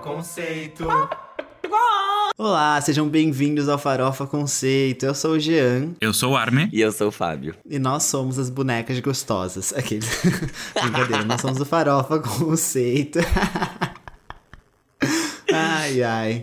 [0.00, 0.86] Conceito.
[2.38, 5.04] Olá, sejam bem-vindos ao Farofa Conceito.
[5.04, 5.90] Eu sou o Jean.
[6.00, 6.70] Eu sou o Arme.
[6.72, 7.54] E eu sou o Fábio.
[7.68, 9.74] E nós somos as bonecas gostosas.
[9.74, 10.08] Aqueles.
[10.72, 13.18] Brincadeira, nós somos o Farofa Conceito.
[15.52, 16.42] ai, ai.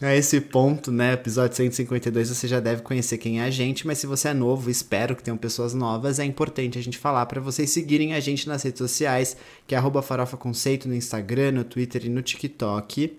[0.00, 3.98] A esse ponto, né, episódio 152, você já deve conhecer quem é a gente, mas
[3.98, 7.40] se você é novo, espero que tenham pessoas novas, é importante a gente falar para
[7.40, 9.36] vocês seguirem a gente nas redes sociais,
[9.68, 13.18] que é arroba farofa conceito no Instagram, no Twitter e no TikTok.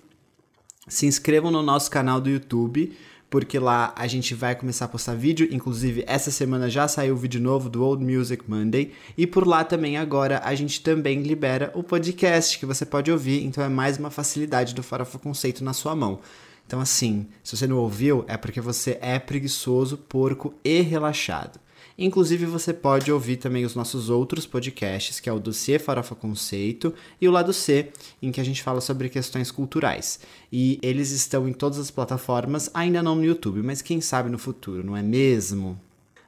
[0.86, 2.94] Se inscrevam no nosso canal do YouTube,
[3.30, 5.48] porque lá a gente vai começar a postar vídeo.
[5.52, 8.92] Inclusive, essa semana já saiu o vídeo novo do Old Music Monday.
[9.18, 13.44] E por lá também agora a gente também libera o podcast que você pode ouvir.
[13.44, 16.20] Então é mais uma facilidade do Farofa Conceito na sua mão.
[16.66, 21.60] Então, assim, se você não ouviu, é porque você é preguiçoso, porco e relaxado.
[21.98, 26.14] Inclusive, você pode ouvir também os nossos outros podcasts, que é o do C Farofa
[26.14, 27.90] Conceito e o Lado C,
[28.22, 30.20] em que a gente fala sobre questões culturais.
[30.52, 34.38] E eles estão em todas as plataformas, ainda não no YouTube, mas quem sabe no
[34.38, 35.80] futuro, não é mesmo?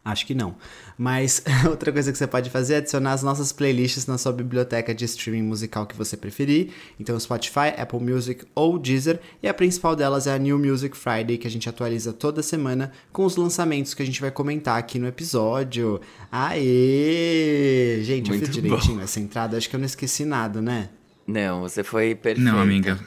[0.07, 0.55] Acho que não.
[0.97, 4.95] Mas outra coisa que você pode fazer é adicionar as nossas playlists na sua biblioteca
[4.95, 6.69] de streaming musical que você preferir.
[6.97, 9.19] Então, Spotify, Apple Music ou Deezer.
[9.43, 12.93] E a principal delas é a New Music Friday, que a gente atualiza toda semana
[13.11, 15.99] com os lançamentos que a gente vai comentar aqui no episódio.
[16.31, 17.99] Aê!
[18.03, 19.57] Gente, Muito eu fiz direitinho essa entrada.
[19.57, 20.87] Acho que eu não esqueci nada, né?
[21.27, 22.49] Não, você foi perfeito.
[22.49, 22.97] Não, amiga.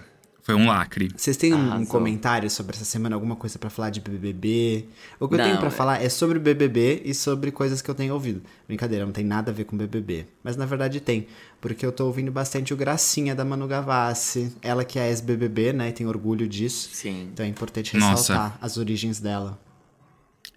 [0.53, 1.09] Foi um lacre.
[1.17, 1.87] Vocês têm um Arrasou.
[1.87, 4.85] comentário sobre essa semana, alguma coisa pra falar de BBB?
[5.19, 7.89] O que eu Não, tenho pra é- falar é sobre BBB e sobre coisas que
[7.91, 8.43] eu tenho ouvido.
[8.67, 10.27] Brincadeira, não tem nada a ver com BBB.
[10.43, 11.27] Mas na verdade tem,
[11.61, 14.53] porque eu tô ouvindo bastante o Gracinha da Manu Gavassi.
[14.61, 16.91] Ela que é ex-BBB, né, e tem orgulho disso.
[16.93, 17.29] Sim.
[17.33, 18.33] Então é importante Nossa.
[18.35, 19.59] ressaltar as origens dela.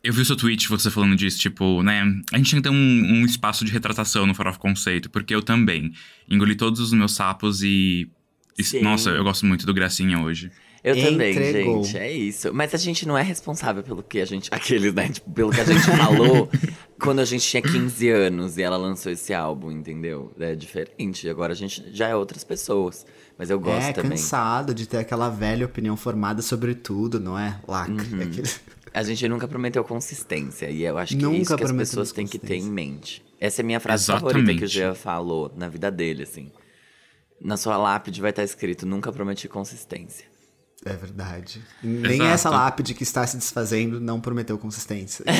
[0.04, 2.02] Eu vi o seu tweet, você falando disso, tipo, né?
[2.34, 2.74] A gente tem que ter um,
[3.22, 5.94] um espaço de retratação no Farofa Conceito, porque eu também
[6.30, 8.10] engoli todos os meus sapos e.
[8.62, 8.81] Sim.
[8.81, 10.52] nossa, eu gosto muito do Gracinha hoje.
[10.84, 11.81] Eu também, Entregou.
[11.86, 11.97] gente.
[11.97, 12.53] É isso.
[12.53, 14.50] Mas a gente não é responsável pelo que a gente.
[14.52, 15.08] Aqueles, né?
[15.08, 16.50] Tipo, pelo que a gente falou
[17.02, 20.34] quando a gente tinha 15 anos e ela lançou esse álbum, entendeu?
[20.38, 21.30] É diferente.
[21.30, 23.06] Agora a gente já é outras pessoas.
[23.38, 24.12] Mas eu gosto é, também.
[24.12, 27.58] cansado de ter aquela velha opinião formada sobre tudo, não é?
[27.66, 27.94] Lacre.
[28.14, 28.22] Uhum.
[28.22, 28.50] Aquele-
[28.94, 30.70] A gente nunca prometeu consistência.
[30.70, 33.24] E eu acho que é Nunca isso que as pessoas têm que ter em mente.
[33.40, 34.68] Essa é a minha frase favorita que o Exatamente.
[34.68, 36.52] Jean falou na vida dele, assim.
[37.44, 40.26] Na sua lápide vai estar escrito: nunca prometi consistência.
[40.86, 41.62] É verdade.
[41.81, 42.30] Nem Exato.
[42.30, 45.24] essa lápide que está se desfazendo não prometeu consistência.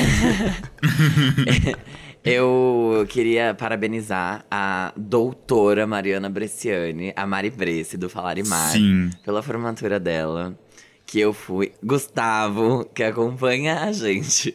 [2.24, 9.10] Eu queria parabenizar a doutora Mariana Bresciani, a Mari Bresse, do Falar e Mar, Sim.
[9.22, 10.58] pela formatura dela.
[11.04, 11.72] Que eu fui.
[11.82, 14.54] Gustavo, que acompanha a gente,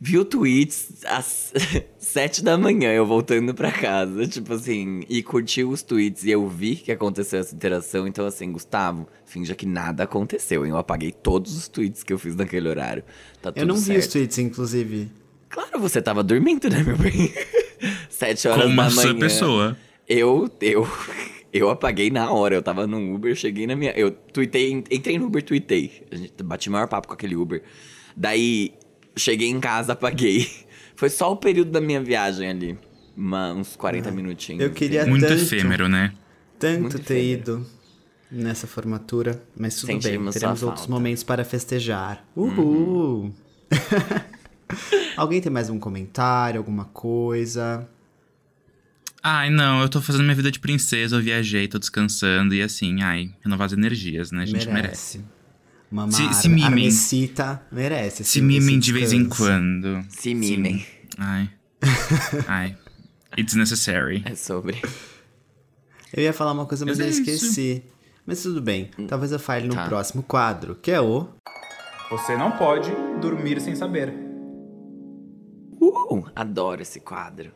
[0.00, 1.52] viu tweets às
[1.98, 6.46] sete da manhã, eu voltando pra casa, tipo assim, e curtiu os tweets e eu
[6.48, 8.06] vi que aconteceu essa interação.
[8.06, 10.64] Então, assim, Gustavo, finja que nada aconteceu.
[10.64, 10.70] hein?
[10.72, 13.02] Eu apaguei todos os tweets que eu fiz naquele horário.
[13.40, 14.00] Tá tudo Eu não vi certo.
[14.00, 15.10] os tweets, inclusive.
[15.48, 17.32] Claro, você tava dormindo, né, meu bem?
[18.10, 19.18] Sete horas Como uma da manhã.
[19.18, 19.76] pessoa.
[20.08, 20.88] Eu, eu,
[21.52, 22.54] eu apaguei na hora.
[22.54, 23.92] Eu tava no Uber, cheguei na minha.
[23.92, 26.04] Eu tuitei, entrei no Uber, tuitei.
[26.10, 27.62] A gente bati maior papo com aquele Uber.
[28.16, 28.72] Daí,
[29.18, 30.48] cheguei em casa, apaguei.
[30.96, 32.78] Foi só o período da minha viagem ali.
[33.16, 34.62] Uma- uns 40 minutinhos.
[34.62, 35.10] Eu queria assim.
[35.10, 35.42] Muito tanto.
[35.42, 36.12] efêmero, né?
[36.58, 37.40] Tanto Muito ter efêmero.
[37.40, 37.66] ido
[38.30, 40.92] nessa formatura, mas tudo bem, Sentimos sua teremos outros falta.
[40.92, 42.24] momentos para festejar.
[42.34, 43.32] Uhul!
[45.16, 47.88] Alguém tem mais um comentário, alguma coisa?
[49.22, 53.02] Ai, não, eu tô fazendo minha vida de princesa, eu viajei, tô descansando e assim,
[53.02, 54.42] ai, renovar as energias, né?
[54.42, 55.20] A gente merece.
[55.90, 56.64] Uma Se- se mimem.
[56.64, 58.24] Armecita merece.
[58.24, 60.04] Se mimem de vez em quando.
[60.08, 60.84] Se mimem.
[61.18, 61.50] Ai.
[62.48, 62.76] ai.
[63.38, 64.22] It's necessary.
[64.26, 64.80] É sobre.
[66.12, 67.20] Eu ia falar uma coisa, mas eu é isso.
[67.20, 67.84] esqueci.
[68.24, 69.86] Mas tudo bem, talvez eu fale no Tá.
[69.86, 71.28] próximo quadro, que é o...
[72.10, 74.12] Você não pode dormir sem saber.
[75.80, 77.52] Uh, adoro esse quadro.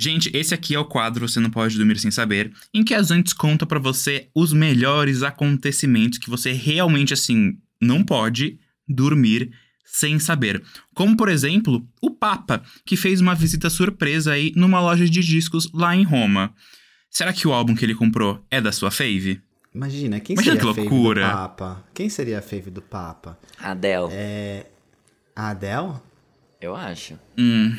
[0.00, 3.02] Gente, esse aqui é o quadro Você Não Pode Dormir Sem Saber, em que a
[3.02, 8.58] Zantes conta pra você os melhores acontecimentos que você realmente, assim, não pode
[8.88, 9.50] dormir
[9.84, 10.62] sem saber.
[10.94, 15.70] Como, por exemplo, o Papa, que fez uma visita surpresa aí numa loja de discos
[15.74, 16.54] lá em Roma.
[17.10, 19.38] Será que o álbum que ele comprou é da sua fave?
[19.74, 21.26] Imagina, quem Imagina seria que a fave loucura.
[21.26, 21.84] do Papa?
[21.92, 23.38] Quem seria a fave do Papa?
[23.58, 24.66] Adele, É.
[25.36, 25.94] A Adele?
[26.60, 27.18] eu acho.
[27.38, 27.76] Hum,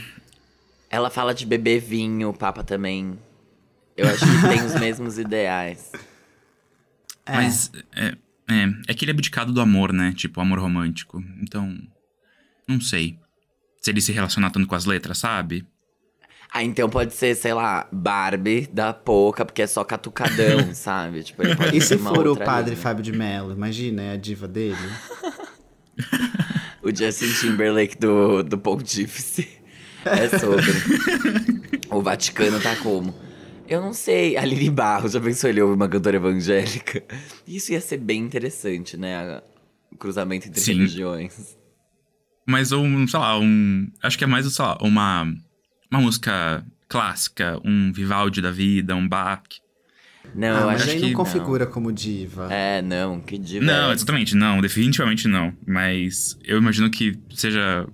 [0.92, 3.18] Ela fala de beber vinho, o Papa também.
[3.96, 5.92] Eu acho que tem os mesmos ideais.
[7.26, 7.36] É.
[7.36, 8.08] mas é,
[8.50, 10.14] é, é que ele é abdicado do amor, né?
[10.16, 11.24] Tipo, amor romântico.
[11.42, 11.78] Então,
[12.68, 13.18] não sei.
[13.80, 15.66] Se ele se relacionar tanto com as letras, sabe?
[16.54, 21.24] Ah, então pode ser, sei lá, Barbie da Poca, porque é só catucadão, sabe?
[21.24, 22.84] Tipo, ele pode E se for o padre linha.
[22.84, 23.54] Fábio de Mello?
[23.54, 24.76] Imagina, é a diva dele.
[26.84, 29.61] O Justin Timberlake do, do Pontífice.
[30.06, 30.66] É sobre.
[31.90, 33.14] o Vaticano tá como?
[33.68, 34.36] Eu não sei.
[34.38, 37.04] A Lili Barros, já pensou ele ouvir uma cantora evangélica?
[37.48, 39.42] Isso ia ser bem interessante, né?
[39.92, 40.74] O cruzamento entre Sim.
[40.74, 41.58] religiões.
[42.46, 43.88] Mas um, sei lá, um.
[44.02, 45.34] Acho que é mais, sei lá, uma.
[45.90, 49.44] Uma música clássica, um Vivaldi da vida, um Bach.
[50.36, 52.52] Não, ah, eu mas acho aí que não configura como diva.
[52.52, 53.66] É, não, que diva.
[53.66, 53.94] Não, é.
[53.94, 55.54] exatamente, não, definitivamente não.
[55.66, 57.88] Mas eu imagino que seja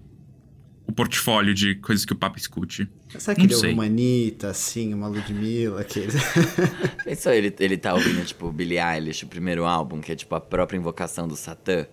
[0.88, 2.88] o portfólio de coisas que o Papa escute.
[3.19, 3.74] Sabe não aquele sei.
[3.74, 6.13] uma Anitta, assim, uma Ludmilla, aquele...
[7.04, 10.39] Pensou ele, ele tá ouvindo, tipo, Billie Eilish, o primeiro álbum, que é tipo a
[10.39, 11.86] própria invocação do Satã?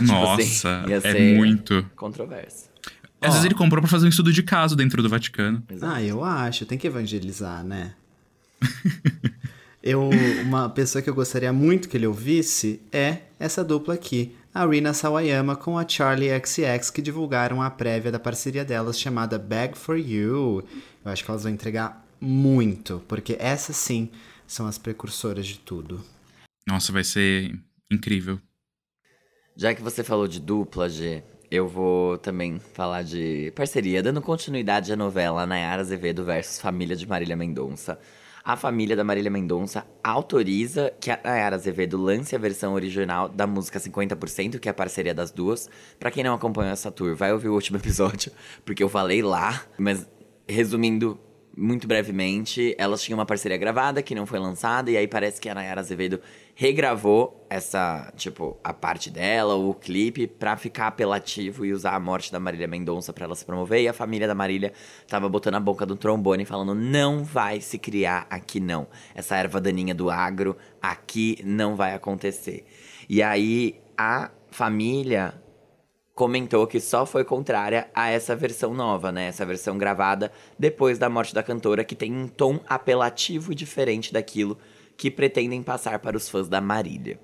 [0.00, 1.86] Nossa, assim, ia é ser- muito.
[1.96, 2.70] Controverso.
[3.20, 5.62] Às vezes ele comprou pra fazer um estudo de caso dentro do Vaticano.
[5.80, 7.94] Ah, eu acho, tem que evangelizar, né?
[9.82, 10.10] eu,
[10.42, 14.92] uma pessoa que eu gostaria muito que ele ouvisse é essa dupla aqui, a Rina
[14.92, 19.96] Sawayama com a Charlie XX, que divulgaram a prévia da parceria delas chamada Bag for
[19.96, 20.62] You.
[21.04, 24.10] Eu acho que elas vão entregar muito, porque essas sim
[24.46, 26.04] são as precursoras de tudo.
[26.68, 27.58] Nossa, vai ser
[27.90, 28.38] incrível.
[29.56, 34.92] Já que você falou de dupla, G, eu vou também falar de parceria, dando continuidade
[34.92, 37.98] à novela Nayara Azevedo versus Família de Marília Mendonça.
[38.44, 43.46] A família da Marília Mendonça autoriza que a Nayara Azevedo lance a versão original da
[43.46, 45.70] música 50%, que é a parceria das duas.
[45.98, 48.32] Pra quem não acompanhou essa tour, vai ouvir o último episódio,
[48.64, 50.08] porque eu falei lá, mas
[50.48, 51.20] resumindo
[51.56, 55.48] muito brevemente, elas tinham uma parceria gravada que não foi lançada, e aí parece que
[55.48, 56.20] a Nayara Azevedo
[56.54, 62.32] regravou essa, tipo, a parte dela, o clipe, pra ficar apelativo e usar a morte
[62.32, 63.82] da Marília Mendonça pra ela se promover.
[63.82, 64.72] E a família da Marília
[65.06, 68.86] tava botando a boca do trombone falando: não vai se criar aqui não.
[69.14, 72.64] Essa erva daninha do agro aqui não vai acontecer.
[73.08, 75.41] E aí a família
[76.14, 79.26] comentou que só foi contrária a essa versão nova, né?
[79.26, 84.58] Essa versão gravada depois da morte da cantora, que tem um tom apelativo diferente daquilo
[84.96, 87.18] que pretendem passar para os fãs da Marília.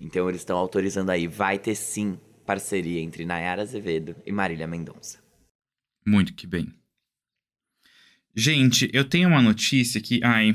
[0.00, 5.20] Então eles estão autorizando aí, vai ter sim parceria entre Nayara Azevedo e Marília Mendonça.
[6.04, 6.74] Muito que bem.
[8.34, 10.54] Gente, eu tenho uma notícia que, ai,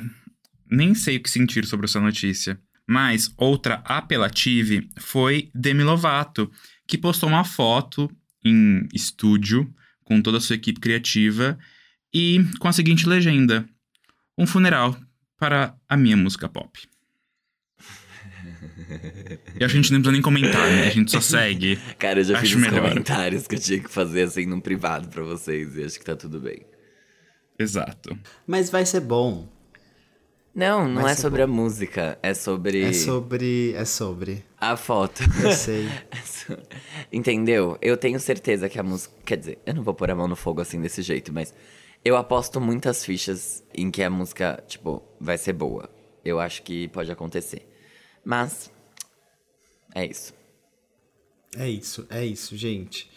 [0.69, 2.59] nem sei o que sentir sobre essa notícia.
[2.89, 6.49] Mas outra apelative foi Demi Lovato,
[6.87, 8.09] que postou uma foto
[8.43, 9.71] em estúdio
[10.03, 11.57] com toda a sua equipe criativa
[12.13, 13.67] e com a seguinte legenda:
[14.37, 14.97] Um funeral
[15.37, 16.79] para a minha música pop.
[19.59, 20.87] E a gente não precisa nem comentar, né?
[20.87, 21.77] A gente só segue.
[21.99, 22.89] Cara, eu já fiz Acho uns melhor.
[22.89, 26.15] comentários que eu tinha que fazer assim num privado pra vocês e acho que tá
[26.15, 26.65] tudo bem.
[27.59, 28.17] Exato.
[28.45, 29.49] Mas vai ser bom.
[30.57, 33.73] Não, não Vai é sobre a música, é sobre É sobre.
[33.73, 34.43] É sobre.
[34.59, 35.21] a foto.
[35.43, 35.87] Eu sei.
[37.13, 37.77] Entendeu?
[37.79, 39.13] Eu tenho certeza que a música.
[39.23, 41.53] Quer dizer, eu não vou pôr a mão no fogo assim desse jeito, mas
[42.03, 45.91] eu aposto muitas fichas em que a música, tipo, vai ser boa.
[46.25, 47.61] Eu acho que pode acontecer.
[48.25, 48.71] Mas.
[49.93, 50.33] É isso.
[51.55, 53.11] É isso, é isso, gente.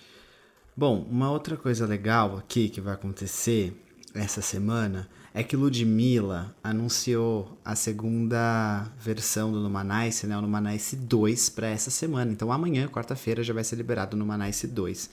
[0.77, 3.75] Bom, uma outra coisa legal aqui que vai acontecer
[4.15, 10.37] essa semana é que Ludmilla anunciou a segunda versão do Numanice, né?
[10.37, 12.33] O Numanice 2 para essa semana.
[12.33, 15.11] Então amanhã, quarta-feira, já vai ser liberado o Numanice 2.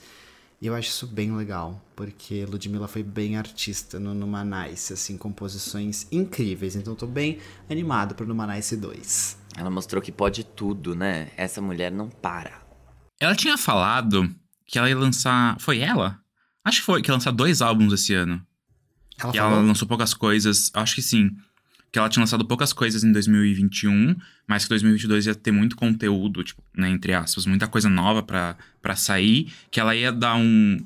[0.60, 6.08] E eu acho isso bem legal, porque Ludmilla foi bem artista no Numanice, assim, composições
[6.10, 6.74] incríveis.
[6.74, 7.38] Então eu tô bem
[7.70, 9.38] animado pro Numanice 2.
[9.56, 11.30] Ela mostrou que pode tudo, né?
[11.36, 12.60] Essa mulher não para.
[13.20, 14.28] Ela tinha falado
[14.66, 15.56] que ela ia lançar.
[15.60, 16.20] Foi ela?
[16.64, 18.44] Acho que foi, que ia lançar dois álbuns esse ano.
[19.20, 19.56] Ela que falou?
[19.58, 21.30] ela lançou poucas coisas, acho que sim.
[21.90, 24.14] Que ela tinha lançado poucas coisas em 2021,
[24.46, 28.56] mas que 2022 ia ter muito conteúdo, tipo, né, entre aspas, muita coisa nova pra,
[28.82, 29.50] pra sair.
[29.70, 30.76] Que ela ia dar um,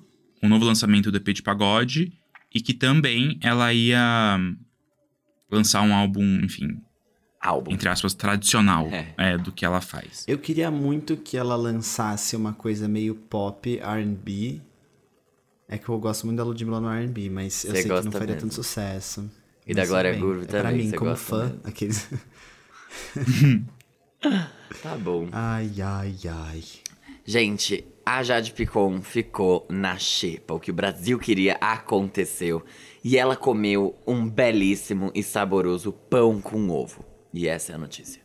[0.42, 2.12] um novo lançamento do EP de pagode
[2.54, 4.38] e que também ela ia
[5.50, 6.78] lançar um álbum, enfim,
[7.40, 7.72] Álbum.
[7.72, 9.12] entre aspas, tradicional É.
[9.16, 10.24] é, do que ela faz.
[10.28, 14.60] Eu queria muito que ela lançasse uma coisa meio pop, R&B.
[15.74, 18.12] É que eu gosto muito da Ludmilla no R&B, mas eu Você sei que não
[18.12, 18.40] faria mesmo.
[18.42, 19.30] tanto sucesso.
[19.66, 20.12] E da Glória.
[20.14, 21.60] Groove é Pra também, mim, você como fã, mesmo.
[21.64, 22.08] aqueles...
[24.82, 25.28] Tá bom.
[25.32, 26.62] Ai, ai, ai.
[27.24, 30.54] Gente, a Jade Picon ficou na xepa.
[30.54, 32.64] O que o Brasil queria aconteceu.
[33.02, 37.04] E ela comeu um belíssimo e saboroso pão com ovo.
[37.32, 38.20] E essa é a notícia.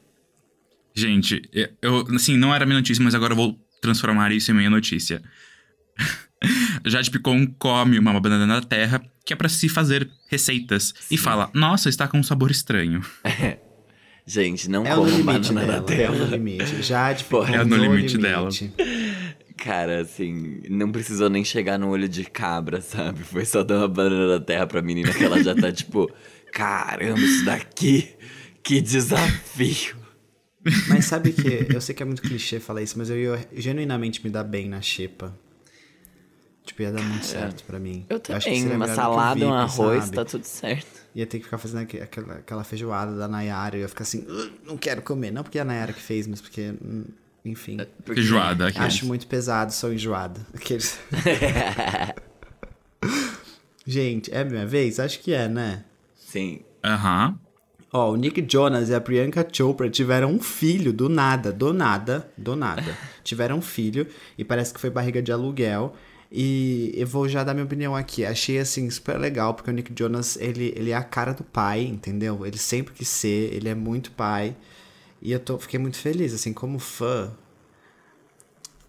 [0.93, 1.41] Gente,
[1.81, 5.21] eu, assim, não era minha notícia, mas agora eu vou transformar isso em minha notícia.
[6.85, 10.93] Jade Picon come uma banana da terra que é pra se fazer receitas.
[11.11, 13.01] E fala, nossa, está com um sabor estranho.
[14.25, 15.85] Gente, não É o no como limite banana dela.
[15.85, 16.35] da É o no terra.
[16.37, 16.81] limite.
[16.81, 18.49] Jade Pô, ficou é no no limite dela.
[19.57, 23.23] Cara, assim, não precisou nem chegar no olho de cabra, sabe?
[23.23, 26.11] Foi só dar uma banana da terra pra menina que ela já tá tipo,
[26.53, 28.09] caramba, isso daqui,
[28.61, 29.95] que desafio.
[30.89, 34.23] Mas sabe que eu sei que é muito clichê falar isso, mas eu ia genuinamente
[34.23, 35.33] me dar bem na xepa.
[36.67, 38.05] Tipo, ia dar muito certo pra mim.
[38.09, 40.15] Eu acho que também, seria uma salada, um arroz, sabe?
[40.17, 41.01] tá tudo certo.
[41.15, 43.77] Ia ter que ficar fazendo aque- aquela, aquela feijoada da Nayara.
[43.77, 45.31] Eu ia ficar assim, "Ugh, não quero comer.
[45.31, 47.05] Não porque é a Nayara que fez, mas porque, hum,
[47.45, 47.77] enfim.
[48.03, 48.67] Porque- Feijoada.
[48.67, 48.85] aqueles.
[48.85, 50.45] Acho muito pesado, sou enjoada.
[50.53, 50.99] Aqueles...
[53.85, 54.99] Gente, é minha vez?
[54.99, 55.83] Acho que é, né?
[56.15, 56.59] Sim.
[56.83, 57.39] Aham.
[57.93, 62.29] Ó, o Nick Jonas e a Priyanka Chopra tiveram um filho do nada, do nada,
[62.37, 62.83] do nada.
[63.23, 64.05] tiveram um filho
[64.37, 65.95] e parece que foi barriga de aluguel.
[66.31, 68.25] E eu vou já dar minha opinião aqui.
[68.25, 71.81] Achei assim super legal porque o Nick Jonas, ele, ele é a cara do pai,
[71.81, 72.45] entendeu?
[72.45, 74.55] Ele sempre quis ser, ele é muito pai.
[75.21, 77.31] E eu tô, fiquei muito feliz, assim, como fã.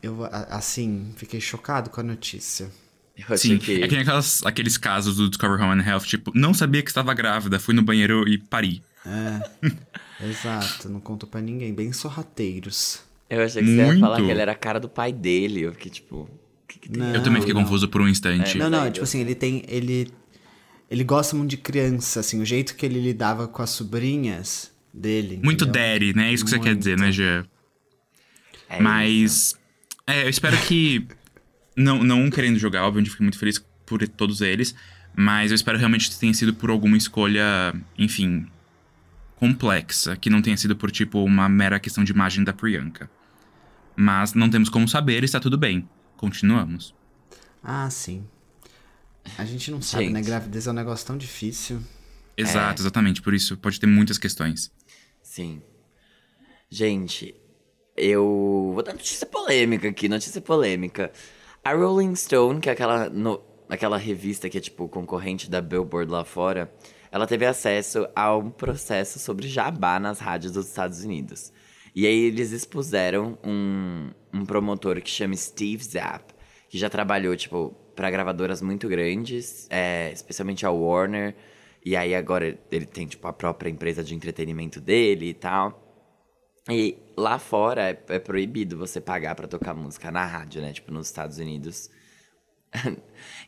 [0.03, 2.71] Eu, assim, fiquei chocado com a notícia.
[3.17, 3.83] Eu achei Sim, que.
[3.83, 6.91] é que nem aquelas, aqueles casos do Discover Home and Health, tipo, não sabia que
[6.91, 8.83] estava grávida, fui no banheiro e pari.
[10.21, 11.73] Exato, não contou pra ninguém.
[11.73, 13.01] Bem sorrateiros.
[13.29, 14.01] Eu achei que você ia Muito.
[14.01, 15.63] falar que ele era a cara do pai dele.
[15.63, 16.29] Eu fiquei tipo.
[16.69, 17.03] Que, que tem?
[17.03, 17.63] Não, Eu também fiquei não.
[17.63, 18.59] confuso por um instante.
[18.59, 19.65] Não, não, Daí tipo assim, ele tem.
[19.67, 20.13] Ele.
[20.91, 25.39] Ele gosta muito de criança, assim, o jeito que ele lidava com as sobrinhas dele.
[25.43, 25.83] Muito entendeu?
[25.83, 26.31] daddy, né?
[26.31, 27.47] É isso que você quer dizer, né, Jean?
[28.69, 28.83] É isso.
[28.83, 29.59] Mas.
[30.07, 31.07] É, eu espero que.
[31.77, 34.75] Não, não querendo jogar, obviamente, eu fiquei muito feliz por todos eles.
[35.17, 38.49] Mas eu espero realmente que tenha sido por alguma escolha, enfim,
[39.37, 40.17] complexa.
[40.17, 43.09] Que não tenha sido por, tipo, uma mera questão de imagem da Priyanka.
[43.95, 45.89] Mas não temos como saber, está tudo bem.
[46.19, 46.95] Continuamos.
[47.63, 48.27] Ah, sim.
[49.39, 50.19] A gente não sabe, né?
[50.19, 50.27] Gente.
[50.27, 51.81] Gravidez é um negócio tão difícil.
[52.37, 53.23] Exato, exatamente.
[53.23, 54.71] Por isso pode ter muitas questões.
[55.23, 55.63] Sim.
[56.71, 57.35] Gente,
[57.97, 61.11] eu vou dar notícia polêmica aqui, notícia polêmica.
[61.65, 66.11] A Rolling Stone, que é aquela, no- aquela revista que é tipo concorrente da Billboard
[66.11, 66.73] lá fora,
[67.11, 71.53] ela teve acesso a um processo sobre jabá nas rádios dos Estados Unidos.
[71.99, 76.33] E aí eles expuseram um, um promotor que chama Steve Zapp,
[76.69, 81.35] que já trabalhou, tipo, pra gravadoras muito grandes, é, especialmente a Warner.
[81.85, 86.07] E aí agora ele tem, tipo, a própria empresa de entretenimento dele e tal.
[86.71, 90.73] E lá fora é, é proibido você pagar pra tocar música na rádio, né?
[90.73, 91.91] Tipo, nos Estados Unidos.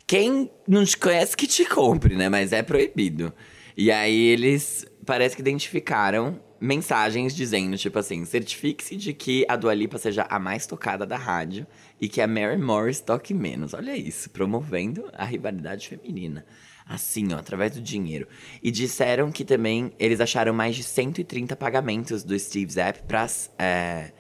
[0.09, 2.29] Quem não te conhece que te compre, né?
[2.29, 3.33] Mas é proibido.
[3.77, 9.73] E aí eles parece que identificaram mensagens dizendo, tipo assim, certifique-se de que a Dua
[9.73, 11.67] Lipa seja a mais tocada da rádio
[11.99, 13.73] e que a Mary Morris toque menos.
[13.73, 16.45] Olha isso, promovendo a rivalidade feminina.
[16.87, 18.29] Assim, ó, através do dinheiro.
[18.63, 24.13] E disseram que também eles acharam mais de 130 pagamentos do Steve Zapp pras, é,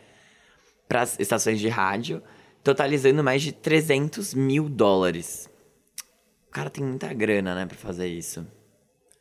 [0.88, 2.22] pras estações de rádio,
[2.64, 5.50] totalizando mais de 300 mil dólares.
[6.48, 8.46] O cara tem muita grana, né, pra fazer isso.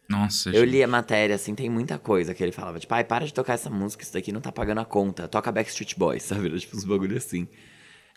[0.10, 0.72] Nossa, Eu gente.
[0.72, 2.80] li a matéria, assim, tem muita coisa que ele falava.
[2.80, 5.28] Tipo, ai, para de tocar essa música, isso daqui não tá pagando a conta.
[5.28, 6.50] Toca Backstreet Boys, sabe?
[6.60, 7.48] Tipo, uns bagulho assim.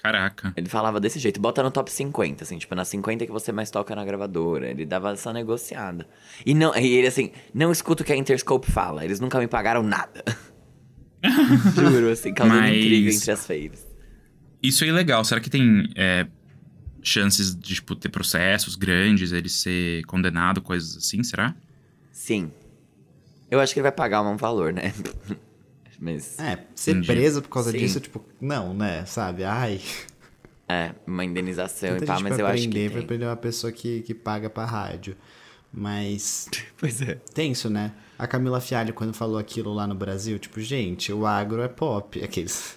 [0.03, 0.53] Caraca.
[0.57, 3.71] Ele falava desse jeito, bota no top 50, assim, tipo, nas 50 que você mais
[3.71, 4.69] toca na gravadora.
[4.71, 6.09] Ele dava essa negociada.
[6.45, 9.47] E, não, e ele, assim, não escuta o que a Interscope fala, eles nunca me
[9.47, 10.25] pagaram nada.
[11.77, 13.87] Juro, assim, causando Mas- intriga entre as faves.
[14.63, 15.25] Isso é ilegal.
[15.25, 16.27] Será que tem é,
[17.03, 21.23] chances de tipo, ter processos grandes, ele ser condenado, coisas assim?
[21.23, 21.55] Será?
[22.13, 22.51] Sim.
[23.51, 24.93] Eu acho que ele vai pagar um valor, né?
[26.01, 27.07] Mas, É, ser Entendi.
[27.07, 27.79] preso por causa Sim.
[27.79, 29.05] disso, tipo, não, né?
[29.07, 29.45] Sabe?
[29.45, 29.81] Ai.
[30.69, 33.03] é, uma indenização Tanta e pá, gente mas pra eu acho que vai tem.
[33.05, 35.17] aprender uma pessoa que, que paga pra rádio.
[35.73, 37.15] Mas Pois é.
[37.35, 37.93] tenso, né?
[38.19, 42.23] A Camila Fialho, quando falou aquilo lá no Brasil, tipo, gente, o agro é pop.
[42.23, 42.77] Aqueles.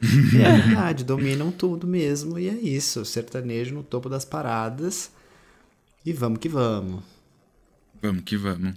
[0.02, 2.38] é verdade, dominam tudo mesmo.
[2.38, 3.04] E é isso.
[3.04, 5.10] Sertanejo no topo das paradas.
[6.04, 7.02] E vamos que vamos.
[8.02, 8.74] Vamos que vamos.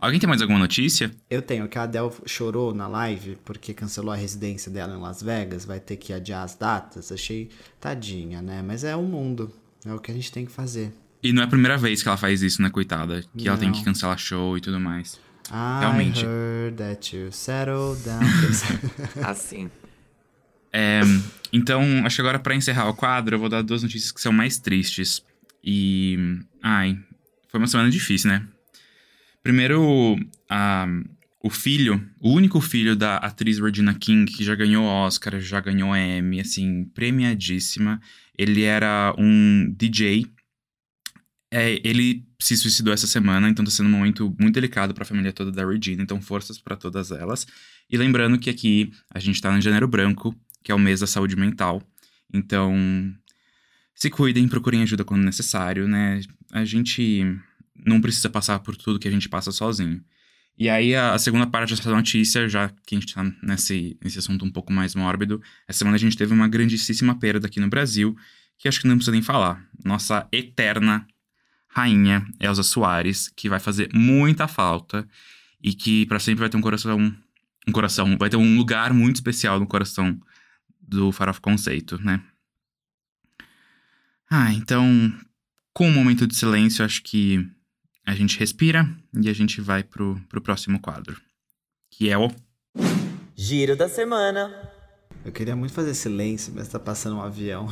[0.00, 1.10] Alguém tem mais alguma notícia?
[1.28, 5.22] Eu tenho que a Adele chorou na live porque cancelou a residência dela em Las
[5.22, 7.12] Vegas, vai ter que adiar as datas.
[7.12, 8.62] Achei tadinha, né?
[8.62, 9.52] Mas é o mundo.
[9.84, 10.92] É o que a gente tem que fazer.
[11.22, 13.22] E não é a primeira vez que ela faz isso, né, coitada?
[13.36, 13.74] Que ela tem Não.
[13.76, 15.18] que cancelar show e tudo mais.
[15.50, 16.24] I Realmente.
[16.24, 18.20] heard that you settled down.
[19.24, 19.70] Assim.
[20.72, 21.00] É,
[21.52, 24.32] então, acho que agora pra encerrar o quadro, eu vou dar duas notícias que são
[24.32, 25.22] mais tristes.
[25.62, 26.18] E.
[26.62, 26.98] Ai,
[27.48, 28.46] foi uma semana difícil, né?
[29.46, 30.18] Primeiro,
[30.50, 30.88] a-
[31.40, 35.96] o filho, o único filho da atriz Regina King, que já ganhou Oscar, já ganhou
[35.96, 38.00] Emmy, assim, premiadíssima.
[38.36, 40.26] Ele era um DJ.
[41.48, 45.06] É, ele se suicidou essa semana, então tá sendo um momento muito delicado para a
[45.06, 47.46] família toda da Regina, então forças para todas elas.
[47.88, 50.34] E lembrando que aqui a gente tá no Janeiro Branco,
[50.64, 51.80] que é o mês da saúde mental.
[52.34, 52.74] Então,
[53.94, 56.20] se cuidem, procurem ajuda quando necessário, né?
[56.50, 57.24] A gente
[57.84, 60.02] não precisa passar por tudo que a gente passa sozinho.
[60.58, 64.18] E aí, a, a segunda parte dessa notícia, já que a gente tá nesse, nesse
[64.18, 67.68] assunto um pouco mais mórbido, essa semana a gente teve uma grandíssima perda aqui no
[67.68, 68.16] Brasil,
[68.56, 69.62] que acho que não precisa nem falar.
[69.84, 71.06] Nossa eterna
[71.68, 75.06] rainha Elza Soares, que vai fazer muita falta
[75.62, 77.14] e que para sempre vai ter um coração,
[77.68, 80.18] um coração, vai ter um lugar muito especial no coração
[80.80, 82.22] do Farofa Conceito, né?
[84.30, 85.12] Ah, então,
[85.74, 87.46] com um momento de silêncio, acho que
[88.06, 88.88] a gente respira
[89.20, 91.16] e a gente vai pro, pro próximo quadro,
[91.90, 92.30] que é o
[93.34, 94.54] Giro da semana.
[95.24, 97.68] Eu queria muito fazer silêncio, mas tá passando um avião.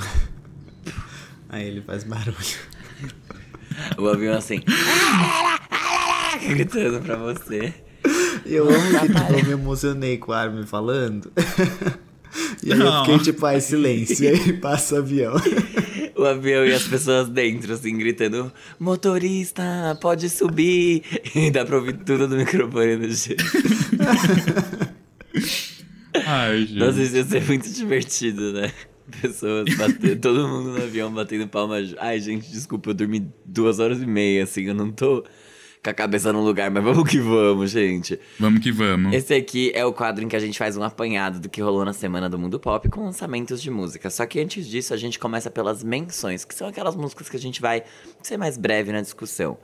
[1.48, 2.34] Aí ele faz barulho.
[3.98, 4.60] O avião assim.
[6.46, 7.74] gritando pra você.
[8.46, 11.32] Eu amo que tipo, eu me emocionei com a Armin falando.
[12.62, 13.04] E aí eu Não.
[13.04, 14.06] fiquei tipo, ai, silênio.
[14.20, 15.34] E aí passa o avião.
[16.24, 18.50] O avião e as pessoas dentro, assim, gritando:
[18.80, 19.62] Motorista,
[20.00, 21.02] pode subir!
[21.36, 23.44] E dá pra ouvir tudo do microfone do jeito.
[26.26, 26.78] Ai, gente.
[26.78, 28.72] Nossa, isso ia ser muito divertido, né?
[29.20, 31.82] Pessoas batendo, todo mundo no avião batendo palma.
[31.84, 35.24] ju- Ai, gente, desculpa, eu dormi duas horas e meia, assim, eu não tô
[35.84, 38.18] com a cabeça no lugar, mas vamos que vamos, gente.
[38.40, 39.12] Vamos que vamos.
[39.12, 41.84] Esse aqui é o quadro em que a gente faz um apanhado do que rolou
[41.84, 44.08] na semana do mundo pop com lançamentos de música.
[44.08, 47.40] Só que antes disso, a gente começa pelas menções, que são aquelas músicas que a
[47.40, 47.84] gente vai
[48.22, 49.58] ser mais breve na discussão.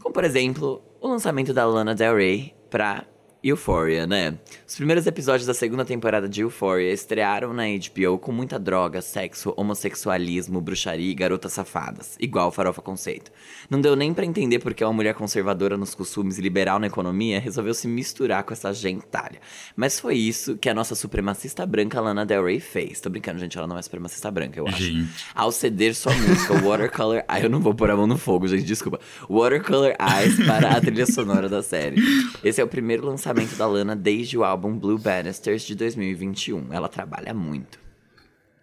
[0.00, 3.04] Como, por exemplo, o lançamento da Lana Del Rey pra
[3.44, 4.38] Euphoria, né?
[4.64, 9.52] Os primeiros episódios da segunda temporada de Euphoria estrearam na HBO com muita droga, sexo,
[9.56, 13.32] homossexualismo, bruxaria e garotas safadas, igual Farofa Conceito.
[13.68, 17.40] Não deu nem pra entender porque uma mulher conservadora nos costumes e liberal na economia
[17.40, 19.40] resolveu se misturar com essa gentalha.
[19.74, 23.00] Mas foi isso que a nossa supremacista branca Lana Del Rey fez.
[23.00, 24.84] Tô brincando, gente, ela não é supremacista branca, eu acho.
[24.84, 25.26] Gente.
[25.34, 27.42] Ao ceder sua música Watercolor Eyes.
[27.42, 29.00] Eu não vou pôr a mão no fogo, gente, desculpa.
[29.28, 32.00] Watercolor Eyes para a trilha sonora da série.
[32.44, 36.72] Esse é o primeiro lançamento da Lana desde o álbum Blue Bannisters de 2021.
[36.72, 37.78] Ela trabalha muito.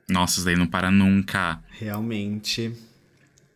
[0.07, 1.61] Nossa, isso daí não para nunca.
[1.69, 2.75] Realmente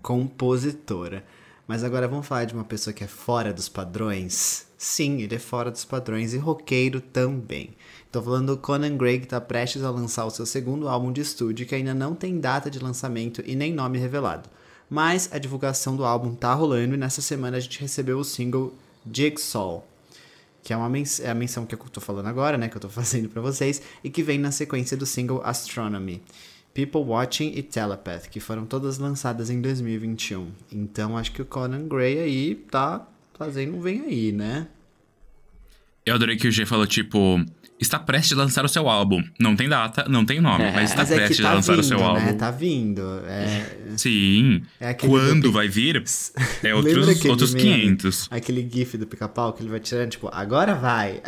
[0.04, 1.26] compositora.
[1.66, 4.68] Mas agora vamos falar de uma pessoa que é fora dos padrões?
[4.78, 7.70] Sim, ele é fora dos padrões e roqueiro também.
[8.12, 11.22] Tô falando do Conan Gray, que tá prestes a lançar o seu segundo álbum de
[11.22, 14.50] estúdio, que ainda não tem data de lançamento e nem nome revelado.
[14.90, 18.76] Mas a divulgação do álbum tá rolando e nessa semana a gente recebeu o single
[19.12, 19.88] Jigsaw,
[20.64, 22.82] que é, uma mens é a menção que eu tô falando agora, né, que eu
[22.82, 26.24] tô fazendo pra vocês, e que vem na sequência do single Astronomy.
[26.74, 30.50] People Watching e Telepath, que foram todas lançadas em 2021.
[30.72, 34.68] Então acho que o Conan Gray aí tá fazendo um vem aí, né?
[36.06, 37.46] Eu adorei que o G falou, tipo,
[37.80, 39.22] está prestes a lançar o seu álbum.
[39.40, 41.82] Não tem data, não tem nome, mas está Mas é prestes tá a lançar vindo,
[41.82, 42.04] o seu né?
[42.06, 42.38] álbum.
[42.38, 43.02] Tá vindo.
[43.28, 43.66] É,
[43.98, 44.62] Sim.
[44.80, 46.04] É Quando do- vai vir?
[46.64, 47.70] É outros, outros meme?
[47.98, 48.28] 500.
[48.32, 51.22] Aquele gif do pica-pau que ele vai tirando, tipo, agora vai.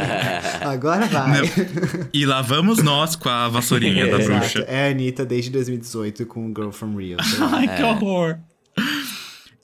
[0.62, 1.42] agora vai.
[2.12, 4.60] E lá vamos nós com a vassourinha da bruxa.
[4.68, 7.16] É a Anitta desde 2018 com Girl From lá.
[7.52, 8.38] Ai, que horror.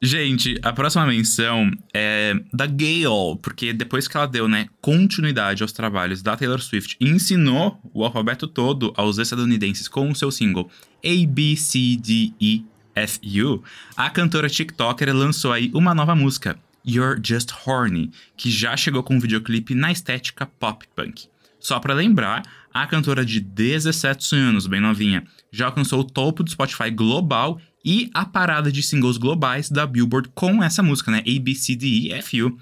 [0.04, 5.70] Gente, a próxima menção é da Gale, porque depois que ela deu, né, continuidade aos
[5.70, 10.68] trabalhos da Taylor Swift e ensinou o alfabeto todo aos estadunidenses com o seu single
[11.04, 12.64] A, B, C, D, E,
[12.96, 13.62] F, U,
[13.96, 19.14] a cantora TikToker lançou aí uma nova música, You're Just Horny, que já chegou com
[19.14, 21.28] um videoclipe na estética pop punk.
[21.60, 22.42] Só pra lembrar,
[22.74, 28.10] a cantora de 17 anos, bem novinha, já alcançou o topo do Spotify global e
[28.14, 31.18] a parada de singles globais da Billboard com essa música, né?
[31.26, 32.56] A, B, C, D, E, F, U.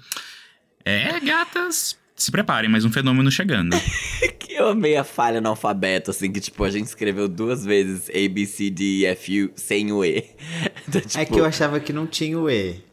[0.83, 3.75] É, gatas, se preparem, mais um fenômeno chegando.
[4.41, 8.09] Que eu amei a falha no alfabeto, assim, que tipo, a gente escreveu duas vezes
[8.09, 10.25] A, B, C, D, E, F, U sem o E.
[10.89, 12.83] Então, É tipo, que eu achava que não tinha o E.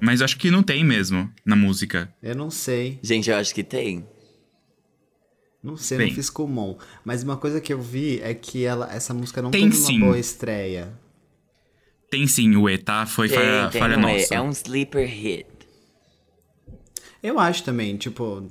[0.00, 2.12] Mas acho que não tem mesmo na música.
[2.20, 2.98] Eu não sei.
[3.02, 4.04] Gente, eu acho que tem.
[5.62, 6.08] Não sei, Bem.
[6.08, 6.76] não fiz comum.
[7.04, 9.86] Mas uma coisa que eu vi é que ela, essa música não Tem teve uma
[9.86, 10.00] sim.
[10.00, 10.92] boa estreia.
[12.10, 13.04] Tem sim o E, tá?
[13.06, 14.12] Foi Tem, falha, tem falha um E.
[14.20, 14.34] nossa.
[14.34, 15.46] É um sleeper hit.
[17.22, 18.46] Eu acho também, tipo,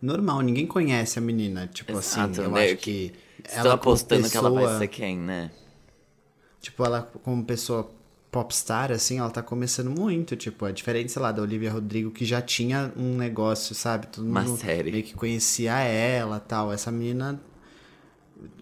[0.00, 2.64] normal, ninguém conhece a menina, tipo assim, Exato, eu né?
[2.66, 3.12] acho que
[3.44, 5.50] Estou ela apostando que ela vai pessoa- ser quem, né?
[6.60, 7.90] Tipo, ela como pessoa
[8.30, 12.24] popstar, assim, ela tá começando muito, tipo, é diferente, sei lá, da Olivia Rodrigo, que
[12.24, 14.06] já tinha um negócio, sabe?
[14.06, 14.90] Todo Uma mundo série.
[14.90, 16.72] meio que conhecia ela tal.
[16.72, 17.40] Essa menina.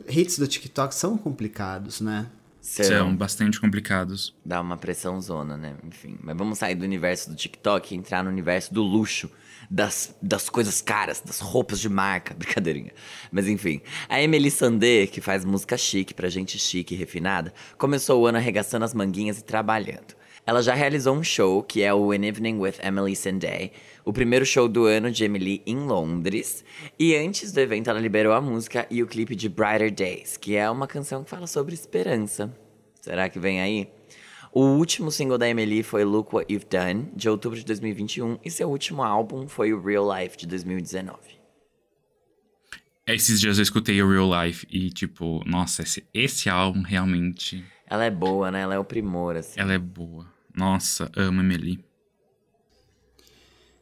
[0.08, 2.26] Hits do TikTok são complicados, né?
[2.62, 4.32] São bastante complicados.
[4.46, 5.74] Dá uma pressão zona, né?
[5.84, 6.16] Enfim.
[6.22, 9.28] Mas vamos sair do universo do TikTok e entrar no universo do luxo,
[9.68, 12.32] das, das coisas caras, das roupas de marca.
[12.38, 12.92] Brincadeirinha.
[13.32, 13.82] Mas enfim.
[14.08, 18.38] A Emily Sandé, que faz música chique pra gente chique e refinada, começou o ano
[18.38, 20.14] arregaçando as manguinhas e trabalhando.
[20.46, 23.72] Ela já realizou um show, que é o An Evening with Emily Sandé,
[24.04, 26.64] o primeiro show do ano de Emily em Londres.
[26.98, 30.56] E antes do evento, ela liberou a música e o clipe de Brighter Days, que
[30.56, 32.54] é uma canção que fala sobre esperança.
[33.00, 33.88] Será que vem aí?
[34.52, 38.50] O último single da Emily foi Look What You've Done, de outubro de 2021, e
[38.50, 41.18] seu último álbum foi o Real Life, de 2019.
[43.06, 47.64] Esses dias eu escutei o Real Life e, tipo, nossa, esse, esse álbum realmente.
[47.86, 48.60] Ela é boa, né?
[48.60, 49.58] Ela é o primor, assim.
[49.58, 50.30] Ela é boa.
[50.54, 51.82] Nossa, amo Emily.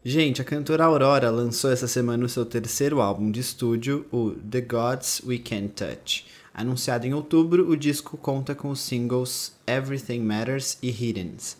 [0.03, 4.63] Gente, a cantora Aurora lançou essa semana o seu terceiro álbum de estúdio, o The
[4.63, 6.27] Gods We Can't Touch.
[6.55, 11.59] Anunciado em outubro, o disco conta com os singles Everything Matters e Hiddens.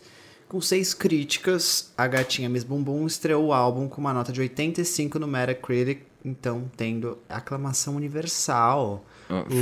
[0.49, 5.19] Com seis críticas, a gatinha Miss Bumbum estreou o álbum com uma nota de 85
[5.19, 9.05] no Metacritic, então tendo aclamação universal.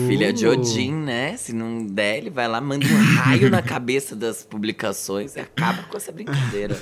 [0.08, 0.52] Filha de Uh.
[0.52, 1.36] Odin, né?
[1.36, 5.84] Se não der, ele vai lá, manda um raio na cabeça das publicações e acaba
[5.84, 6.82] com essa brincadeira.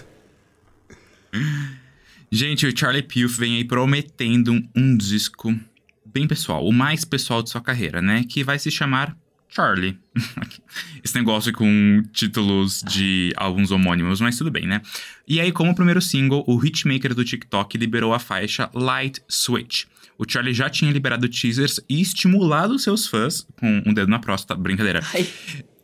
[2.32, 5.58] Gente, o Charlie Puth vem aí prometendo um, disco
[6.06, 8.26] bem pessoal, o mais pessoal de sua carreira, né?
[8.28, 9.16] Que vai se chamar
[9.48, 9.98] Charlie.
[11.04, 14.82] Esse negócio com títulos de álbuns homônimos, mas tudo bem, né?
[15.26, 19.86] E aí, como primeiro single, o hitmaker do TikTok liberou a faixa Light Switch.
[20.18, 24.60] O Charlie já tinha liberado teasers e estimulado seus fãs com um dedo na próstata,
[24.60, 25.30] brincadeira, Ai.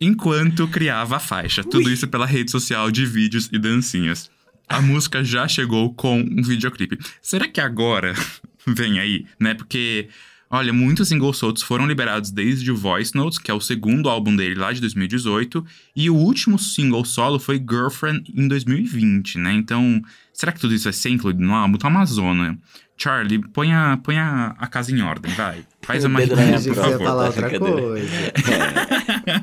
[0.01, 1.63] enquanto criava a faixa.
[1.63, 4.29] Tudo isso pela rede social de vídeos e dancinhas.
[4.73, 6.97] A música já chegou com um videoclipe.
[7.21, 8.15] Será que agora
[8.65, 9.53] vem aí, né?
[9.53, 10.09] Porque,
[10.49, 14.35] olha, muitos singles soltos foram liberados desde o Voice Notes, que é o segundo álbum
[14.35, 15.63] dele lá de 2018,
[15.95, 19.53] e o último single solo foi Girlfriend em 2020, né?
[19.53, 20.01] Então,
[20.33, 21.77] será que tudo isso vai ser incluído no álbum?
[21.77, 22.57] Tá uma zona.
[22.97, 25.63] Charlie, põe a, põe a, a casa em ordem, vai.
[25.83, 26.97] Faz uma rima, por favor.
[26.97, 28.33] falar outra coisa.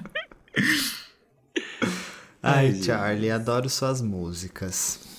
[2.42, 2.74] Ai.
[2.82, 5.09] Charlie, adoro suas músicas.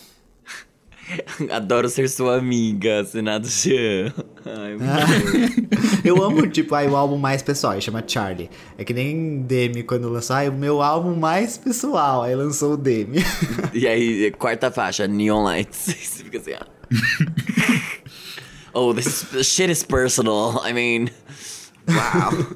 [1.52, 4.14] Adoro ser sua amiga, assinado Jean.
[4.46, 4.86] Ai, bom.
[6.04, 8.50] Eu amo, tipo, aí o álbum mais pessoal, aí chama Charlie.
[8.78, 12.78] É que nem Demi quando lançou, ai, o meu álbum mais pessoal, aí lançou o
[12.78, 13.20] Demi.
[13.74, 15.78] E aí, quarta faixa, Neon Lights.
[15.96, 16.66] Você fica assim, ó.
[18.74, 20.62] Oh, this shit is personal.
[20.66, 21.10] I mean,
[21.88, 22.56] wow.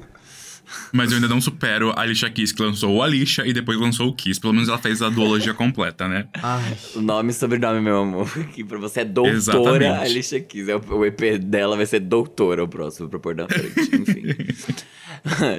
[0.96, 4.08] Mas eu ainda não supero a Alicia Keys, que lançou o Alicia e depois lançou
[4.08, 4.40] o Kiss.
[4.40, 6.26] Pelo menos ela fez a duologia completa, né?
[6.42, 8.28] Ai, O nome e sobrenome, meu amor.
[8.54, 9.86] Que pra você é doutora Exatamente.
[10.10, 10.68] Alicia Keys.
[10.68, 13.80] É o- O EP dela vai ser doutora o próximo pra pôr na frente.
[13.94, 14.22] Enfim.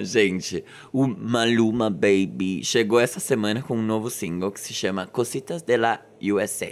[0.04, 5.62] Gente, o Maluma Baby chegou essa semana com um novo single que se chama Cositas
[5.62, 6.70] de la USA.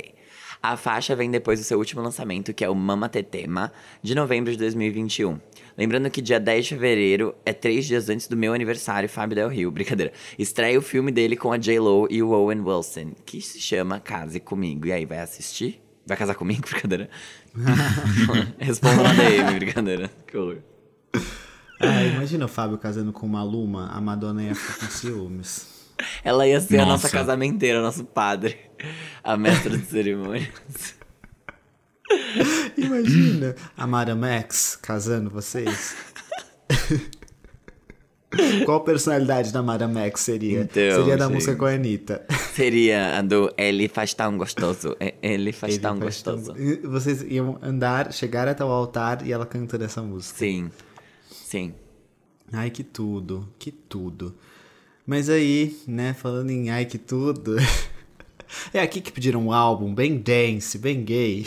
[0.64, 4.52] A faixa vem depois do seu último lançamento, que é o Mama Tetema, de novembro
[4.52, 5.40] de 2021.
[5.78, 9.50] Lembrando que dia 10 de fevereiro é três dias antes do meu aniversário, Fábio Del
[9.50, 9.70] Rio.
[9.72, 10.14] Brincadeira.
[10.40, 14.40] Estreia o filme dele com a J-Lo e o Owen Wilson, que se chama Case
[14.40, 14.88] Comigo.
[14.88, 15.82] E aí, vai assistir?
[16.06, 16.62] Vai casar comigo?
[16.70, 17.10] Brincadeira.
[18.60, 20.10] Responda na DM, brincadeira.
[20.28, 20.58] Que horror.
[21.80, 25.74] ai, imagina o Fábio casando com uma Luma, a Madonna ia ficar com ciúmes.
[26.24, 27.10] Ela ia ser a nossa Nossa.
[27.10, 28.58] casamenteira, nosso padre.
[29.24, 30.95] A mestra de cerimônias.
[32.78, 35.96] Imagina a Mara Max casando vocês.
[38.66, 40.62] Qual personalidade da Mara Max seria?
[40.62, 41.34] Então, seria da gente.
[41.36, 42.26] música com a Anitta.
[42.54, 44.96] Seria a do Ele faz tão gostoso.
[45.00, 46.60] É, Ele faz Ele tão faz tão- gostoso.
[46.60, 50.38] E Vocês iam andar, chegar até o altar e ela cantando essa música.
[50.38, 50.70] Sim.
[51.32, 51.74] Sim.
[52.52, 54.36] Ai, que tudo, que tudo.
[55.08, 57.56] Mas aí, né, falando em ai, que tudo.
[58.74, 61.46] é aqui que pediram um álbum bem dance, bem gay.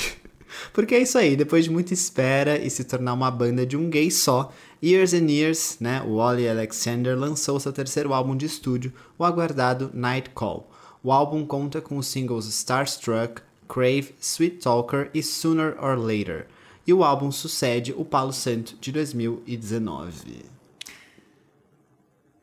[0.73, 3.89] Porque é isso aí, depois de muita espera e se tornar uma banda de um
[3.89, 8.93] gay só, Years and Years, né, o Ollie Alexander lançou seu terceiro álbum de estúdio,
[9.19, 10.71] o aguardado Night Call.
[11.03, 16.47] O álbum conta com os singles Starstruck, Crave, Sweet Talker e Sooner or Later.
[16.87, 20.47] E o álbum sucede o Palo Santo de 2019.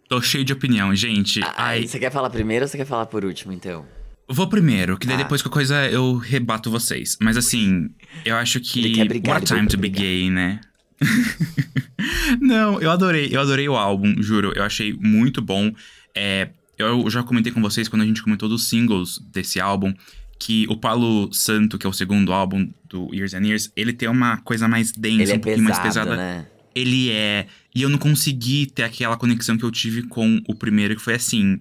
[0.07, 1.41] Tô cheio de opinião, gente.
[1.43, 3.85] Ah, Ai, Você quer falar primeiro ou você quer falar por último, então?
[4.27, 5.23] Vou primeiro, que daí Ah.
[5.23, 7.17] depois que a coisa eu rebato vocês.
[7.21, 7.89] Mas assim,
[8.23, 9.03] eu acho que.
[9.05, 10.59] brigar, What time to be gay, né?
[12.39, 14.51] Não, eu adorei, eu adorei o álbum, juro.
[14.55, 15.71] Eu achei muito bom.
[16.13, 19.93] É, eu já comentei com vocês quando a gente comentou dos singles desse álbum,
[20.39, 24.09] que o Palo Santo, que é o segundo álbum do Years and Years, ele tem
[24.09, 26.15] uma coisa mais densa, Ele é um pouquinho pesado, mais pesada.
[26.17, 26.45] né?
[26.73, 27.47] Ele é.
[27.73, 31.15] E eu não consegui ter aquela conexão que eu tive com o primeiro, que foi
[31.15, 31.59] assim.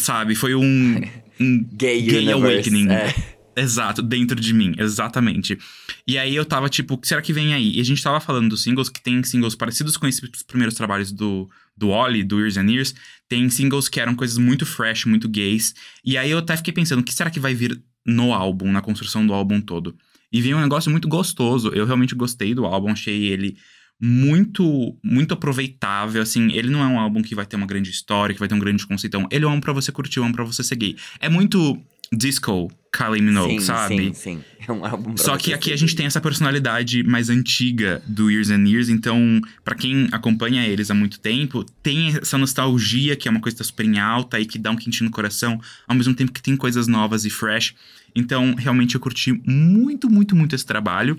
[0.00, 0.34] Sabe?
[0.34, 1.00] Foi um.
[1.40, 2.90] um Gay, gay Universe, awakening.
[2.90, 3.40] é.
[3.56, 5.58] Exato, dentro de mim, exatamente.
[6.06, 7.76] E aí eu tava tipo, o que será que vem aí?
[7.76, 11.12] E a gente tava falando dos singles, que tem singles parecidos com esses primeiros trabalhos
[11.12, 12.94] do, do Oli, do Years and Years.
[13.28, 15.74] Tem singles que eram coisas muito fresh, muito gays.
[16.04, 18.80] E aí eu até fiquei pensando, o que será que vai vir no álbum, na
[18.80, 19.94] construção do álbum todo?
[20.32, 21.70] E veio um negócio muito gostoso.
[21.74, 23.58] Eu realmente gostei do álbum, achei ele
[24.00, 28.32] muito, muito aproveitável, assim, ele não é um álbum que vai ter uma grande história,
[28.32, 30.44] que vai ter um grande conceitão, ele é um álbum pra você curtir, um pra
[30.44, 30.96] você seguir.
[31.20, 31.78] É muito
[32.12, 33.96] disco Kylie Minogue, sim, sabe?
[33.96, 34.44] sim, sim.
[34.66, 35.76] É um álbum Só que aqui a seguir.
[35.76, 40.90] gente tem essa personalidade mais antiga do Years and Years, então, pra quem acompanha eles
[40.90, 44.40] há muito tempo, tem essa nostalgia que é uma coisa que tá super em alta
[44.40, 47.30] e que dá um quentinho no coração, ao mesmo tempo que tem coisas novas e
[47.30, 47.74] fresh.
[48.14, 51.16] Então, realmente eu curti muito, muito, muito esse trabalho.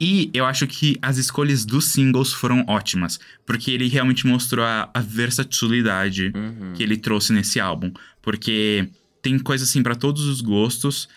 [0.00, 4.88] E eu acho que as escolhas dos singles foram ótimas, porque ele realmente mostrou a,
[4.94, 6.72] a versatilidade Uhum.
[6.74, 7.92] que ele trouxe nesse álbum.
[8.22, 8.88] Porque
[9.20, 11.08] tem coisa assim pra todos os gostos.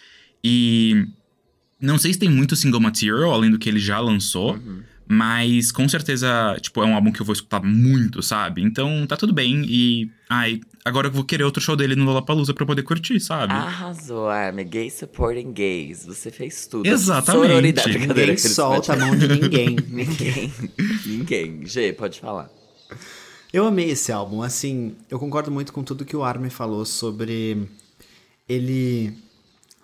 [0.44, 1.08] E
[1.80, 4.56] não sei se tem muito single material, além do que ele já lançou.
[4.56, 4.82] Uhum.
[5.08, 8.62] Mas com certeza, tipo, é um álbum que eu vou escutar muito, sabe?
[8.62, 9.64] Então tá tudo bem.
[9.68, 10.10] E.
[10.30, 13.54] Ai, agora eu vou querer outro show dele no Lollapalooza pra eu poder curtir, sabe?
[13.54, 14.66] Arrasou, Armin.
[14.66, 16.06] Gay supporting gays.
[16.06, 16.88] Você fez tudo.
[16.88, 17.48] Exatamente.
[17.48, 17.98] Sororidade.
[18.00, 19.76] Ninguém solta a mão de ninguém.
[19.88, 20.54] Ninguém.
[21.06, 21.66] Ninguém.
[21.66, 22.50] G, pode falar.
[23.52, 27.70] Eu amei esse álbum, assim, eu concordo muito com tudo que o Armin falou sobre
[28.50, 29.14] ele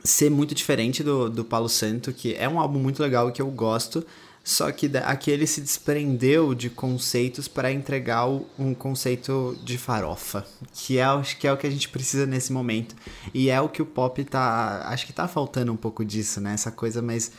[0.03, 3.41] ser muito diferente do, do Paulo Santo, que é um álbum muito legal e que
[3.41, 4.03] eu gosto,
[4.43, 8.25] só que aqui ele se desprendeu de conceitos para entregar
[8.57, 12.51] um conceito de farofa, que é, acho que é o que a gente precisa nesse
[12.51, 12.95] momento.
[13.33, 16.53] E é o que o pop tá, acho que tá faltando um pouco disso, né?
[16.53, 17.31] Essa coisa mais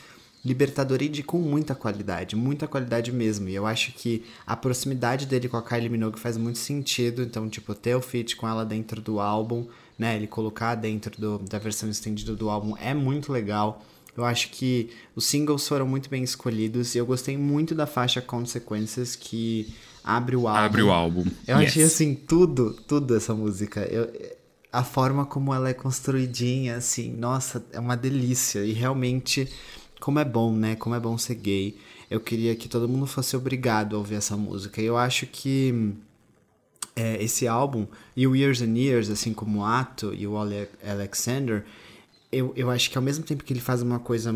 [0.45, 3.49] libertadora e de com muita qualidade, muita qualidade mesmo.
[3.49, 7.23] E eu acho que a proximidade dele com a Kylie Minogue faz muito sentido.
[7.23, 9.67] Então, tipo, ter o feat com ela dentro do álbum,
[9.99, 10.17] né?
[10.17, 13.85] Ele colocar dentro do- da versão estendida do álbum é muito legal.
[14.17, 18.21] Eu acho que os singles foram muito bem escolhidos e eu gostei muito da faixa
[18.21, 20.61] Consequences que abre o álbum.
[20.61, 21.25] Abre o álbum.
[21.47, 21.95] Eu achei Yes.
[21.95, 23.81] assim, tudo, tudo essa música.
[23.83, 24.11] Eu,
[24.73, 28.65] a forma como ela é construidinha, assim, nossa, é uma delícia.
[28.65, 29.49] E realmente,
[30.01, 30.77] como é bom, né?
[30.77, 31.77] Como é bom ser gay.
[32.11, 34.81] Eu queria que todo mundo fosse obrigado a ouvir essa música.
[34.83, 35.93] E eu acho que
[36.97, 40.69] é, esse álbum, e o Years and Years, assim como o Ato e o Ale
[40.85, 41.65] Alexander,
[42.33, 44.35] eu, eu acho que ao mesmo tempo que ele faz uma coisa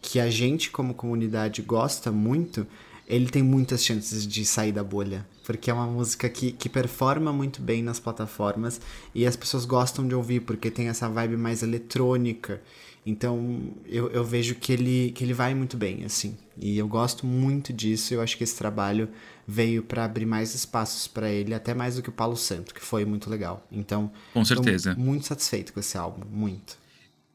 [0.00, 2.66] que a gente, como comunidade, gosta muito,
[3.08, 5.26] ele tem muitas chances de sair da bolha.
[5.44, 8.80] Porque é uma música que, que performa muito bem nas plataformas
[9.14, 12.60] e as pessoas gostam de ouvir, porque tem essa vibe mais eletrônica.
[13.04, 16.36] Então eu, eu vejo que ele, que ele vai muito bem, assim.
[16.58, 18.12] E eu gosto muito disso.
[18.12, 19.08] Eu acho que esse trabalho
[19.46, 22.80] veio para abrir mais espaços para ele, até mais do que o Paulo Santo, que
[22.80, 23.64] foi muito legal.
[23.70, 24.96] Então, Com certeza.
[24.96, 26.76] muito satisfeito com esse álbum, muito.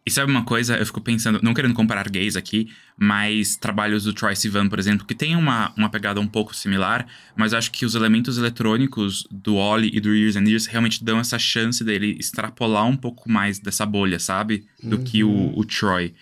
[0.04, 0.78] E sabe uma coisa?
[0.78, 5.06] Eu fico pensando, não querendo comparar gays aqui, mas trabalhos do Troy Sivan, por exemplo,
[5.06, 9.56] que tem uma, uma pegada um pouco similar, mas acho que os elementos eletrônicos do
[9.56, 13.60] Oli e do Years and Years realmente dão essa chance dele extrapolar um pouco mais
[13.60, 14.66] dessa bolha, sabe?
[14.82, 16.16] Do que o, o Troy.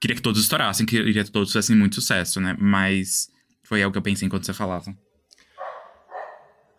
[0.00, 2.56] Queria que todos estourassem, queria que todos tivessem muito sucesso, né?
[2.58, 3.30] Mas
[3.62, 4.96] foi algo que eu pensei enquanto você falava.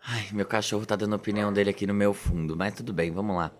[0.04, 3.12] Ai, meu cachorro tá dando a opinião dele aqui no meu fundo, mas tudo bem,
[3.12, 3.52] vamos lá.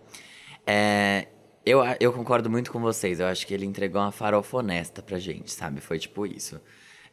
[0.67, 1.27] É,
[1.65, 5.19] eu, eu concordo muito com vocês, eu acho que ele entregou uma farofa honesta pra
[5.19, 5.79] gente, sabe?
[5.79, 6.59] Foi tipo isso.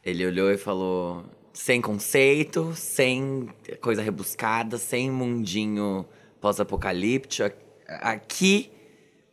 [0.03, 3.49] Ele olhou e falou, sem conceito, sem
[3.81, 6.05] coisa rebuscada, sem mundinho
[6.39, 7.55] pós-apocalíptico.
[7.87, 8.71] Aqui,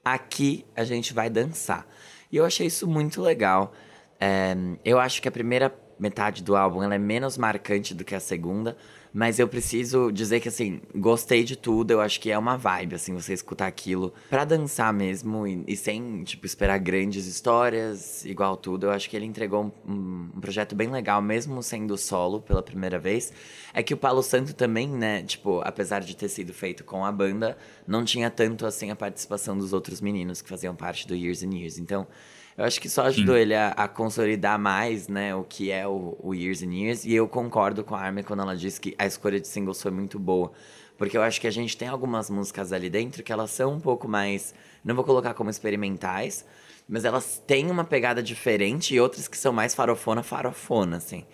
[0.05, 1.87] aqui a gente vai dançar.
[2.31, 3.73] E eu achei isso muito legal.
[4.21, 8.15] É, eu acho que a primeira metade do álbum ela é menos marcante do que
[8.15, 8.77] a segunda,
[9.19, 12.97] mas eu preciso dizer que assim, gostei de tudo, eu acho que é uma vibe
[12.97, 18.59] assim, você escutar aquilo pra dançar mesmo e, e sem, tipo, esperar grandes histórias, igual
[18.59, 18.85] tudo.
[18.87, 22.63] Eu acho que ele entregou um, um- um projeto bem legal, mesmo sendo solo pela
[22.63, 23.33] primeira vez.
[23.73, 27.11] É que o Paulo Santo também, né, tipo, apesar de ter sido feito com a
[27.11, 31.43] banda, não tinha tanto assim a participação dos outros meninos que faziam parte do Years
[31.43, 31.79] and Years.
[31.79, 32.07] Então,
[32.57, 36.16] eu acho que só ajudou ele a, a consolidar mais, né, o que é o,
[36.19, 37.05] o Years and Years.
[37.05, 39.90] E eu concordo com a Armin quando ela disse que a escolha de singles foi
[39.90, 40.53] muito boa.
[40.97, 43.81] Porque eu acho que a gente tem algumas músicas ali dentro que elas são um
[43.81, 44.55] pouco mais.
[44.83, 46.47] Não vou colocar como experimentais,
[46.88, 51.27] mas elas têm uma pegada diferente e outras que são mais farofona, farofona, assim.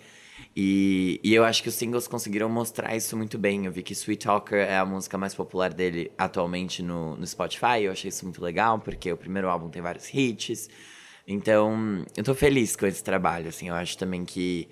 [0.55, 3.65] E, e eu acho que os singles conseguiram mostrar isso muito bem.
[3.65, 7.83] Eu vi que Sweet Talker é a música mais popular dele atualmente no, no Spotify.
[7.83, 10.69] Eu achei isso muito legal, porque o primeiro álbum tem vários hits.
[11.27, 13.69] Então, eu tô feliz com esse trabalho, assim.
[13.69, 14.67] Eu acho também que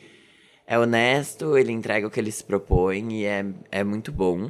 [0.68, 4.50] é honesto, ele entrega o que ele se propõe e é, é muito bom.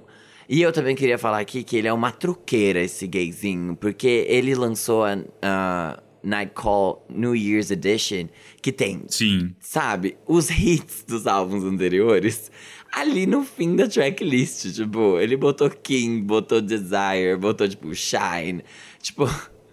[0.49, 4.53] E eu também queria falar aqui que ele é uma truqueira, esse gayzinho, porque ele
[4.53, 8.27] lançou a, a Night Call New Year's Edition,
[8.61, 9.55] que tem, Sim.
[9.59, 12.51] sabe, os hits dos álbuns anteriores
[12.91, 14.73] ali no fim da tracklist.
[14.73, 18.63] Tipo, ele botou King, botou Desire, botou, tipo, Shine.
[19.01, 19.29] Tipo,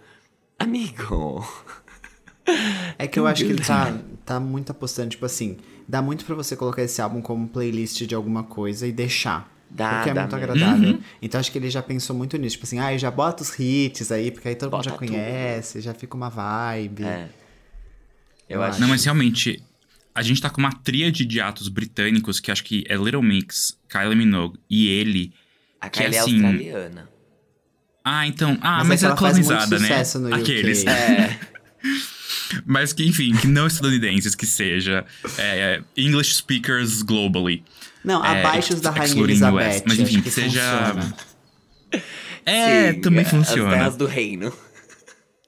[0.57, 1.45] amigo.
[2.97, 5.57] É que eu acho que ele tá, tá muito apostando, tipo assim,
[5.87, 9.49] dá muito pra você colocar esse álbum como playlist de alguma coisa e deixar.
[9.71, 10.51] Dá, porque é dá muito mesmo.
[10.51, 10.99] agradável.
[11.21, 12.55] Então acho que ele já pensou muito nisso.
[12.55, 14.95] Tipo assim, ah, eu já boto os hits aí, porque aí todo mundo Bota já
[14.97, 17.03] conhece, já fica uma vibe.
[17.03, 17.29] É.
[18.49, 18.81] Eu Eu acho.
[18.81, 19.61] Não, mas realmente,
[20.15, 23.77] a gente tá com uma tríade de atos britânicos que acho que é Little Mix,
[23.87, 25.33] Kylie Minogue e ele.
[25.79, 27.09] A que Kylie é assim- australiana.
[28.03, 28.57] Ah, então.
[28.61, 29.87] Ah, Mas mas, é é ela faz muito colonizada, né?
[29.87, 30.41] sucesso no UK.
[30.41, 30.85] Aqueles.
[30.87, 31.39] É.
[32.71, 35.03] Mas que, enfim, que não estadunidenses que seja.
[35.39, 37.63] É, English speakers globally.
[38.05, 39.77] Não, É, abaixo da Rainha Elizabeth.
[39.77, 41.15] US, mas enfim, que seja- funciona.
[42.45, 43.71] É, Sim, também As funciona.
[43.71, 44.53] terras do reino.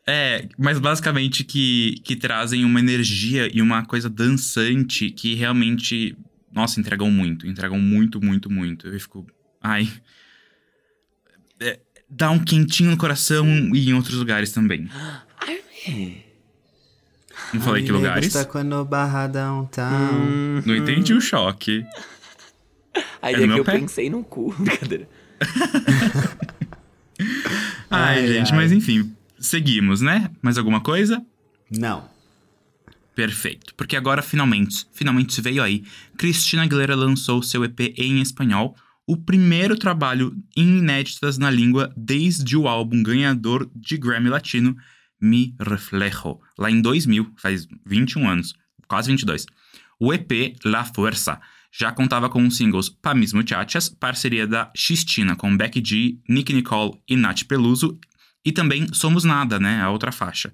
[0.08, 6.18] É, mas basicamente que, que trazem uma energia e uma coisa dançante que realmente,
[6.52, 7.46] nossa, entregam muito.
[7.46, 8.88] Entregam muito, muito, muito.
[8.88, 9.28] Eu fico.
[9.62, 9.88] Ai.
[11.60, 11.80] É,
[12.10, 14.90] dá um quentinho no coração e em outros lugares também.
[17.54, 18.28] Não falei que lugares?
[18.28, 20.62] Está quando barra downtown.
[20.66, 21.86] Não entendi o choque.
[23.22, 23.80] Aí É é eu pé?
[23.80, 24.54] pensei no cu.
[24.60, 25.08] Brincadeira.
[27.90, 28.58] Ai, Ai, gente, ai.
[28.58, 30.30] mas enfim, seguimos, né?
[30.42, 31.24] Mais alguma coisa?
[31.70, 32.10] Não.
[33.14, 33.76] Perfeito.
[33.76, 35.84] Porque agora, finalmente, finalmente veio aí.
[36.18, 38.76] Cristina Aguilera lançou seu EP em espanhol,
[39.06, 44.76] o primeiro trabalho em inéditas na língua desde o álbum ganhador de Grammy Latino,
[45.22, 48.54] Mi Reflejo, lá em 2000, faz 21 anos,
[48.88, 49.46] quase 22.
[50.00, 51.40] O EP La Fuerza
[51.72, 56.52] já contava com os singles Pa Mis Muchachas, parceria da Xistina com Becky G, Nick
[56.52, 57.98] Nicole e Nath Peluso,
[58.44, 60.54] e também Somos Nada, né, a outra faixa.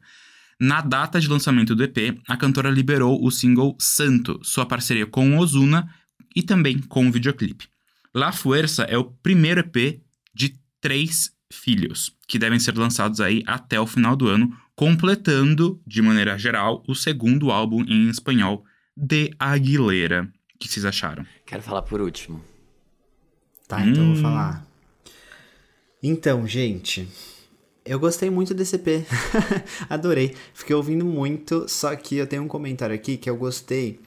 [0.60, 5.38] Na data de lançamento do EP, a cantora liberou o single Santo, sua parceria com
[5.38, 5.88] Ozuna
[6.36, 7.68] e também com o videoclipe.
[8.14, 10.02] La Fuerza é o primeiro EP
[10.34, 16.02] de três filhos, que devem ser lançados aí até o final do ano, completando, de
[16.02, 18.64] maneira geral, o segundo álbum em espanhol
[18.96, 20.32] de Aguilera.
[20.56, 21.26] O que vocês acharam?
[21.46, 22.44] Quero falar por último.
[23.68, 24.14] Tá, então eu Hum.
[24.14, 24.66] vou falar.
[26.02, 27.08] Então, gente,
[27.86, 29.06] eu gostei muito desse EP.
[29.90, 30.36] Adorei.
[30.54, 34.00] Fiquei ouvindo muito, só que eu tenho um comentário aqui que eu gostei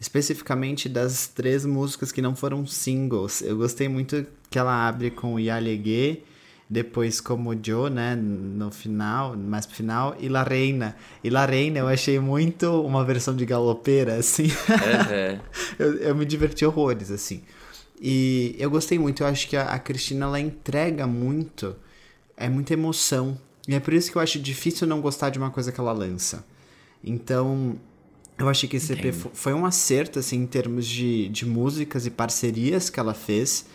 [0.00, 3.42] especificamente das três músicas que não foram singles.
[3.42, 6.22] Eu gostei muito que ela abre com Yalegue,
[6.70, 10.96] depois como Joe, né, no final, mais pro final, e La Reina.
[11.24, 14.48] E La Reina eu achei muito uma versão de galopeira, assim.
[14.70, 15.40] Aham.
[15.78, 17.42] eu, eu me diverti horrores, assim.
[18.00, 21.74] E eu gostei muito, eu acho que a, a Cristina, ela entrega muito,
[22.36, 23.38] é muita emoção.
[23.66, 25.92] E é por isso que eu acho difícil não gostar de uma coisa que ela
[25.92, 26.44] lança.
[27.02, 27.76] Então,
[28.38, 32.06] eu achei que esse EP fo- foi um acerto, assim, em termos de, de músicas
[32.06, 33.66] e parcerias que ela fez.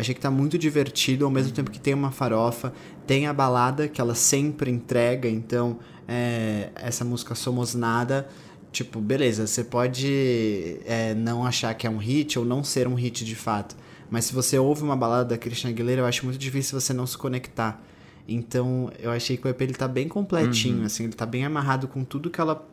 [0.00, 2.72] Achei que tá muito divertido, ao mesmo tempo que tem uma farofa,
[3.06, 8.26] tem a balada que ela sempre entrega, então é, essa música Somos Nada,
[8.72, 12.94] tipo, beleza, você pode é, não achar que é um hit ou não ser um
[12.94, 13.76] hit de fato,
[14.10, 17.06] mas se você ouve uma balada da Christian Aguilera, eu acho muito difícil você não
[17.06, 17.84] se conectar.
[18.26, 21.86] Então, eu achei que o EP ele tá bem completinho, assim, ele tá bem amarrado
[21.86, 22.66] com tudo que ela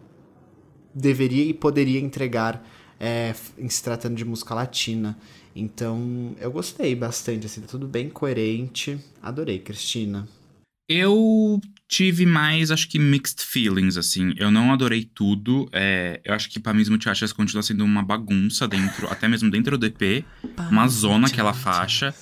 [0.94, 2.66] deveria e poderia entregar
[3.00, 5.18] é, em se tratando de música latina.
[5.60, 9.00] Então, eu gostei bastante, assim, tá tudo bem coerente.
[9.22, 10.28] Adorei, Cristina.
[10.90, 14.34] Eu tive mais, acho que mixed feelings, assim.
[14.38, 15.68] Eu não adorei tudo.
[15.74, 19.78] é, eu acho que pra mesmo Muchachas continua sendo uma bagunça dentro, até mesmo dentro
[19.78, 20.24] do EP.
[20.70, 22.14] Uma zona aquela faixa.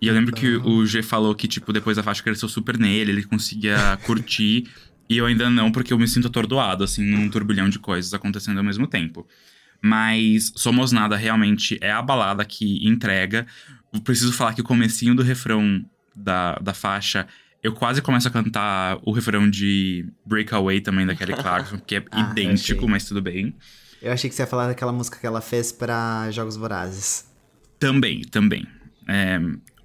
[0.00, 3.10] E eu lembro que o G falou que, tipo, depois a faixa cresceu super nele,
[3.10, 4.68] ele conseguia curtir.
[5.08, 8.58] e eu ainda não, porque eu me sinto atordoado, assim, num turbilhão de coisas acontecendo
[8.58, 9.26] ao mesmo tempo.
[9.86, 13.46] Mas Somos Nada realmente é a balada que entrega.
[13.92, 15.84] Eu preciso falar que o comecinho do refrão
[16.16, 17.26] da, da faixa,
[17.62, 22.04] eu quase começo a cantar o refrão de Breakaway também da Kelly Clarkson, que é
[22.10, 23.54] Ah, idêntico, mas tudo bem.
[24.00, 27.26] Eu achei que você ia falar daquela música que ela fez pra Jogos Vorazes.
[27.78, 28.66] Também, também.
[29.06, 29.38] É,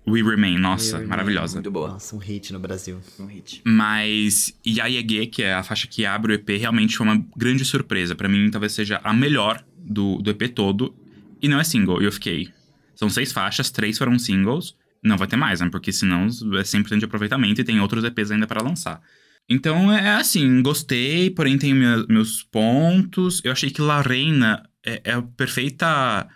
[0.07, 1.09] We Remain, nossa, Remain.
[1.09, 1.55] maravilhosa.
[1.55, 1.89] Muito boa.
[1.89, 3.01] Nossa, um hit no Brasil.
[3.19, 3.61] Um hit.
[3.65, 8.15] Mas Yayege, que é a faixa que abre o EP, realmente foi uma grande surpresa.
[8.15, 10.95] Pra mim, talvez seja a melhor do, do EP todo.
[11.41, 12.01] e não é single.
[12.01, 12.49] E eu fiquei.
[12.95, 14.75] São seis faixas, três foram singles.
[15.03, 15.69] Não vai ter mais, né?
[15.69, 19.01] Porque senão é 100% de aproveitamento e tem outros EPs ainda para lançar.
[19.49, 23.41] Então é assim, gostei, porém tem meus pontos.
[23.43, 26.27] Eu achei que La Reina é, é a perfeita,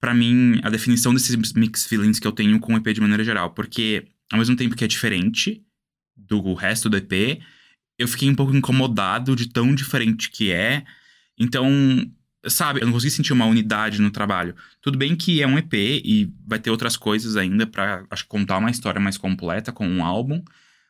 [0.00, 3.22] para mim, a definição desses mixed feelings que eu tenho com o EP de maneira
[3.22, 3.50] geral.
[3.50, 5.62] Porque ao mesmo tempo que é diferente
[6.16, 7.40] do resto do EP,
[7.98, 10.84] eu fiquei um pouco incomodado de tão diferente que é.
[11.38, 11.68] Então,
[12.46, 14.54] sabe, eu não consegui sentir uma unidade no trabalho.
[14.80, 18.58] Tudo bem que é um EP e vai ter outras coisas ainda para acho contar
[18.58, 20.42] uma história mais completa com um álbum,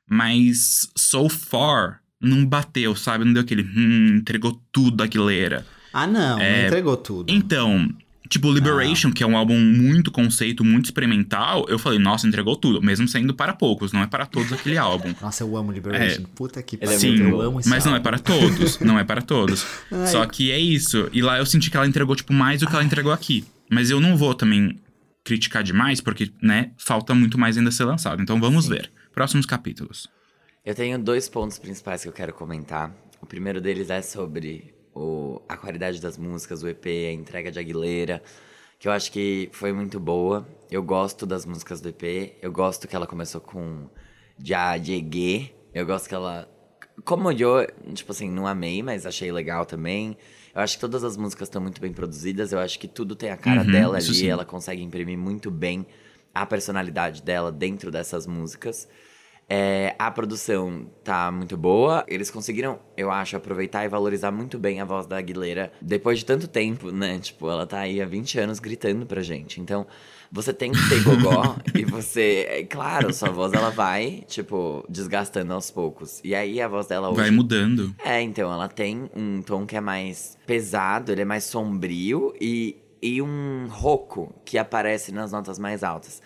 [0.09, 3.24] mas so far não bateu, sabe?
[3.24, 5.66] Não deu aquele hum, entregou tudo a Aguilera.
[5.92, 6.61] Ah, não, é...
[6.61, 7.32] não entregou tudo.
[7.32, 7.88] Então,
[8.30, 9.12] Tipo, Liberation, ah.
[9.12, 13.34] que é um álbum muito conceito, muito experimental, eu falei, nossa, entregou tudo, mesmo sendo
[13.34, 15.12] para poucos, não é para todos aquele álbum.
[15.20, 16.22] Nossa, eu amo Liberation.
[16.22, 16.96] É, Puta que pariu.
[16.96, 17.90] Sim, eu amo esse mas álbum.
[17.90, 19.66] não é para todos, não é para todos.
[20.06, 21.08] Só que é isso.
[21.12, 23.44] E lá eu senti que ela entregou, tipo, mais do que ela entregou aqui.
[23.68, 24.78] Mas eu não vou também
[25.24, 28.22] criticar demais, porque, né, falta muito mais ainda ser lançado.
[28.22, 28.74] Então vamos Sim.
[28.74, 28.92] ver.
[29.12, 30.08] Próximos capítulos.
[30.64, 32.94] Eu tenho dois pontos principais que eu quero comentar.
[33.20, 37.59] O primeiro deles é sobre o, a qualidade das músicas, o EP, a entrega de
[37.59, 38.22] Aguilera,
[38.78, 40.47] que eu acho que foi muito boa.
[40.70, 43.88] Eu gosto das músicas do EP, eu gosto que ela começou com
[44.43, 46.49] Já Llegué, eu gosto que ela.
[47.05, 50.16] Como eu, tipo assim, não amei, mas achei legal também.
[50.55, 53.30] Eu acho que todas as músicas estão muito bem produzidas, eu acho que tudo tem
[53.30, 55.86] a cara uhum, dela ali, ela consegue imprimir muito bem
[56.34, 58.88] a personalidade dela dentro dessas músicas.
[59.53, 62.05] É, a produção tá muito boa.
[62.07, 66.24] Eles conseguiram, eu acho, aproveitar e valorizar muito bem a voz da Aguilera depois de
[66.24, 67.18] tanto tempo, né?
[67.18, 69.61] Tipo, ela tá aí há 20 anos gritando pra gente.
[69.61, 69.88] Então,
[70.30, 72.46] você tem que ter gogó e você.
[72.48, 76.20] É, claro, sua voz ela vai, tipo, desgastando aos poucos.
[76.22, 77.18] E aí a voz dela hoje.
[77.20, 77.92] Vai mudando.
[78.05, 82.76] É, então, ela tem um tom que é mais pesado, ele é mais sombrio e,
[83.03, 86.22] e um rouco que aparece nas notas mais altas.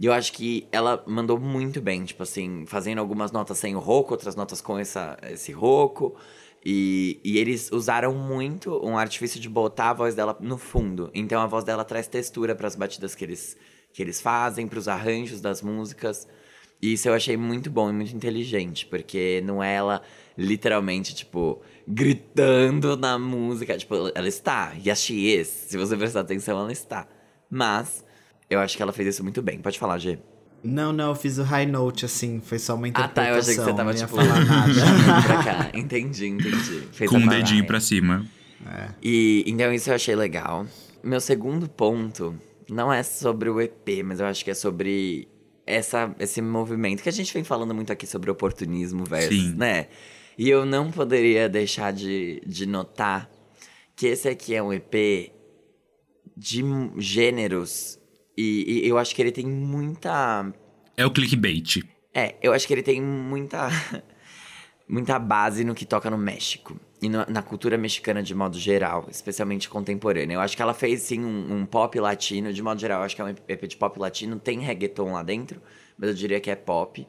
[0.00, 3.80] E eu acho que ela mandou muito bem, tipo assim, fazendo algumas notas sem o
[3.80, 6.16] roco, outras notas com essa, esse roco.
[6.64, 11.10] E, e eles usaram muito um artifício de botar a voz dela no fundo.
[11.12, 13.56] Então a voz dela traz textura para as batidas que eles,
[13.92, 16.28] que eles fazem, para os arranjos das músicas.
[16.80, 20.00] E isso eu achei muito bom e muito inteligente, porque não é ela
[20.36, 23.76] literalmente, tipo, gritando na música.
[23.76, 25.48] Tipo, ela está, yes she is.
[25.48, 27.08] Se você prestar atenção, ela está.
[27.50, 28.04] Mas
[28.48, 29.60] eu acho que ela fez isso muito bem.
[29.60, 30.18] Pode falar, G.
[30.62, 33.22] Não, não, eu fiz o high note, assim, foi só uma interpretação.
[33.22, 35.22] Ah, tá, eu achei que você tava, tipo, falar nada.
[35.22, 35.70] pra cá.
[35.72, 36.82] Entendi, entendi.
[36.92, 38.26] Fez Com um dedinho pra cima.
[38.66, 38.88] É.
[39.02, 40.66] E, então isso eu achei legal.
[41.02, 42.34] Meu segundo ponto
[42.68, 45.28] não é sobre o EP, mas eu acho que é sobre
[45.64, 49.54] essa, esse movimento que a gente vem falando muito aqui sobre oportunismo versus, Sim.
[49.54, 49.86] né?
[50.36, 53.30] E eu não poderia deixar de, de notar
[53.94, 55.32] que esse aqui é um EP
[56.36, 56.62] de
[56.96, 57.98] gêneros
[58.40, 60.52] e, e eu acho que ele tem muita.
[60.96, 61.82] É o clickbait.
[62.14, 63.68] É, eu acho que ele tem muita.
[64.88, 66.78] muita base no que toca no México.
[67.02, 70.34] E no, na cultura mexicana de modo geral, especialmente contemporânea.
[70.34, 73.00] Eu acho que ela fez, sim, um, um, pop latino, de modo geral.
[73.00, 75.60] Eu acho que é um EP de pop latino, tem reggaeton lá dentro,
[75.98, 77.06] mas eu diria que é pop.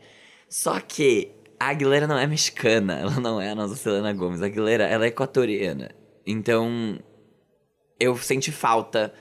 [0.47, 4.41] Só que a Aguilera não é mexicana, ela não é a nossa Selena Gomes.
[4.41, 5.91] A Aguilera, ela é equatoriana.
[6.25, 6.99] Então,
[7.99, 9.13] eu senti falta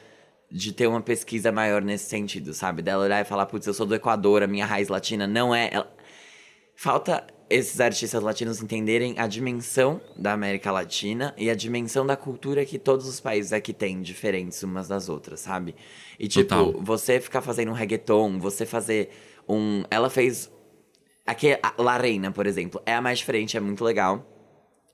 [0.51, 2.82] de ter uma pesquisa maior nesse sentido, sabe?
[2.82, 5.68] Dela olhar e falar, putz, eu sou do Equador, a minha raiz latina não é.
[5.72, 5.92] Ela...
[6.74, 12.64] Falta esses artistas latinos entenderem a dimensão da América Latina e a dimensão da cultura
[12.64, 15.74] que todos os países aqui têm, diferentes umas das outras, sabe?
[16.18, 16.82] E tipo, Total.
[16.82, 19.11] você ficar fazendo um reggaeton, você fazer
[19.49, 19.82] um.
[19.90, 20.51] Ela fez.
[21.26, 24.26] Aqui, a La Reina, por exemplo, é a mais diferente, é muito legal.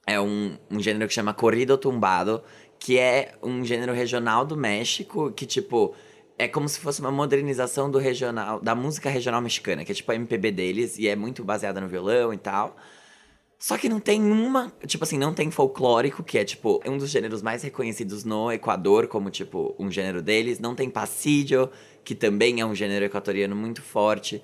[0.07, 2.43] É um, um gênero que chama corrido tumbado,
[2.85, 5.95] que é um gênero regional do México, que, tipo,
[6.37, 10.13] é como se fosse uma modernização do regional, da música regional mexicana, que é tipo
[10.13, 12.77] a MPB deles, e é muito baseada no violão e tal.
[13.59, 17.09] Só que não tem uma, tipo assim, não tem folclórico, que é tipo um dos
[17.09, 20.59] gêneros mais reconhecidos no Equador, como tipo um gênero deles.
[20.59, 21.71] Não tem passillo,
[22.05, 24.43] que também é um gênero equatoriano muito forte.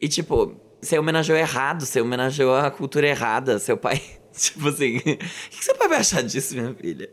[0.00, 3.60] E tipo, você homenageou errado, você homenageou a cultura errada.
[3.60, 4.02] Seu pai
[4.36, 7.10] Tipo assim, o que você vai achar disso, minha filha?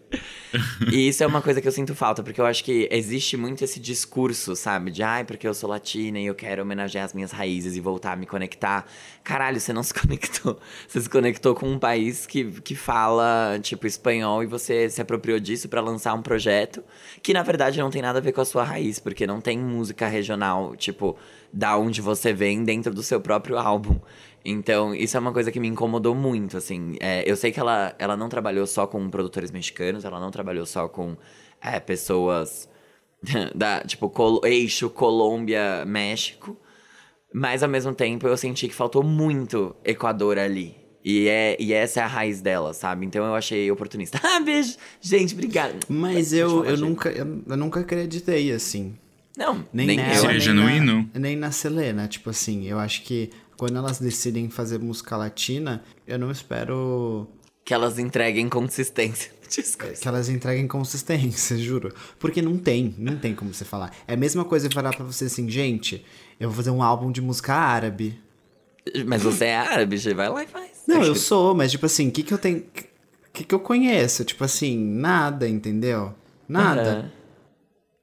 [0.91, 3.63] e isso é uma coisa que eu sinto falta, porque eu acho que existe muito
[3.63, 4.91] esse discurso, sabe?
[4.91, 8.13] De, ai, porque eu sou latina e eu quero homenagear as minhas raízes e voltar
[8.13, 8.85] a me conectar.
[9.23, 10.59] Caralho, você não se conectou.
[10.87, 15.39] Você se conectou com um país que, que fala, tipo, espanhol e você se apropriou
[15.39, 16.83] disso para lançar um projeto
[17.21, 19.57] que, na verdade, não tem nada a ver com a sua raiz, porque não tem
[19.57, 21.17] música regional, tipo,
[21.51, 23.99] da onde você vem dentro do seu próprio álbum.
[24.49, 26.95] Então, isso é uma coisa que me incomodou muito, assim.
[27.01, 30.65] É, eu sei que ela, ela não trabalhou só com produtores mexicanos, ela não trabalhou
[30.65, 31.17] só com
[31.61, 32.69] é, pessoas
[33.53, 36.55] da, tipo, col eixo Colômbia, México.
[37.33, 40.77] Mas ao mesmo tempo eu senti que faltou muito Equador ali.
[41.03, 43.05] E, é, e essa é a raiz dela, sabe?
[43.05, 44.17] Então eu achei oportunista.
[44.23, 44.77] Ah, beijo!
[45.01, 45.85] Gente, obrigado.
[45.89, 48.95] Mas eu, eu, nunca, eu, eu nunca acreditei assim.
[49.37, 50.15] Não, Nem, nem, nela.
[50.15, 51.09] Seja nem genuíno.
[51.13, 55.83] Na, nem na Selena, tipo assim, eu acho que quando elas decidem fazer música latina,
[56.07, 57.27] eu não espero
[57.65, 59.31] Que elas entreguem consistência.
[59.49, 59.93] Desculpa.
[59.93, 61.93] que elas entreguem consistência, juro.
[62.19, 63.91] Porque não tem, não tem como você falar.
[64.07, 66.05] É a mesma coisa eu falar pra você assim, gente,
[66.39, 68.19] eu vou fazer um álbum de música árabe.
[69.05, 70.71] Mas você é árabe, você vai lá e faz.
[70.87, 72.59] Não, eu sou, mas tipo assim, o que que eu tenho...
[72.59, 74.23] O que que eu conheço?
[74.25, 76.13] Tipo assim, nada, entendeu?
[76.47, 76.81] Nada.
[76.81, 77.11] Aham.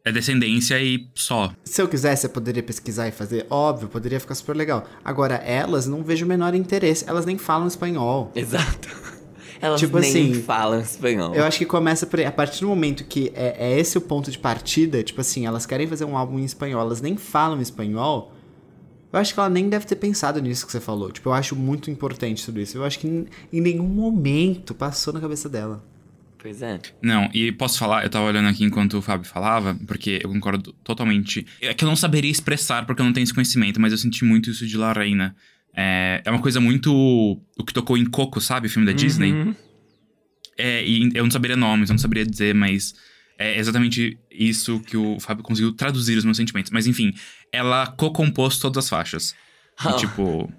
[0.06, 1.50] É descendência e só.
[1.64, 4.86] Se eu quisesse, eu poderia pesquisar e fazer, óbvio, poderia ficar super legal.
[5.02, 8.30] Agora, elas não vejo o menor interesse, elas nem falam espanhol.
[8.34, 8.88] Exato.
[9.62, 11.34] Elas Tipo nem assim, falam espanhol.
[11.34, 12.26] Eu acho que começa por aí.
[12.26, 15.64] A partir do momento que é, é esse o ponto de partida, tipo assim, elas
[15.64, 18.34] querem fazer um álbum em espanhol, elas nem falam espanhol.
[19.10, 21.10] Eu acho que ela nem deve ter pensado nisso que você falou.
[21.10, 22.76] Tipo, eu acho muito importante tudo isso.
[22.76, 25.82] Eu acho que em, em nenhum momento passou na cabeça dela.
[26.44, 26.78] Pois é.
[27.00, 30.74] Não, e posso falar, eu tava olhando aqui enquanto o Fábio falava, porque eu concordo
[30.84, 31.46] totalmente.
[31.58, 34.26] É que eu não saberia expressar porque eu não tenho esse conhecimento, mas eu senti
[34.26, 35.34] muito isso de La Reina.
[35.74, 36.92] É, é uma coisa muito.
[37.58, 38.66] O que tocou em Coco, sabe?
[38.66, 39.32] O filme da Disney.
[39.32, 39.54] Uhum.
[40.58, 42.94] É, e eu não saberia nomes, eu não saberia dizer, mas
[43.38, 46.70] é exatamente isso que o Fábio conseguiu traduzir os meus sentimentos.
[46.70, 47.14] Mas enfim,
[47.50, 49.30] ela co-compôs todas as faixas.
[49.82, 49.92] E, Ah.
[49.94, 50.52] tipo.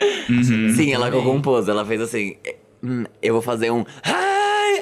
[0.28, 0.74] Uhum.
[0.74, 2.34] Sim, ela compôs, ela fez assim.
[2.82, 3.82] "Hum, Eu vou fazer um.
[4.02, 4.25] "Ai",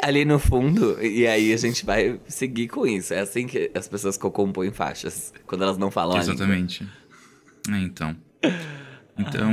[0.05, 3.15] Ali no fundo, e aí a gente vai seguir com isso.
[3.15, 6.19] É assim que as pessoas compõem faixas, quando elas não falam.
[6.19, 6.87] Exatamente.
[7.71, 8.15] É, então.
[9.17, 9.49] Então.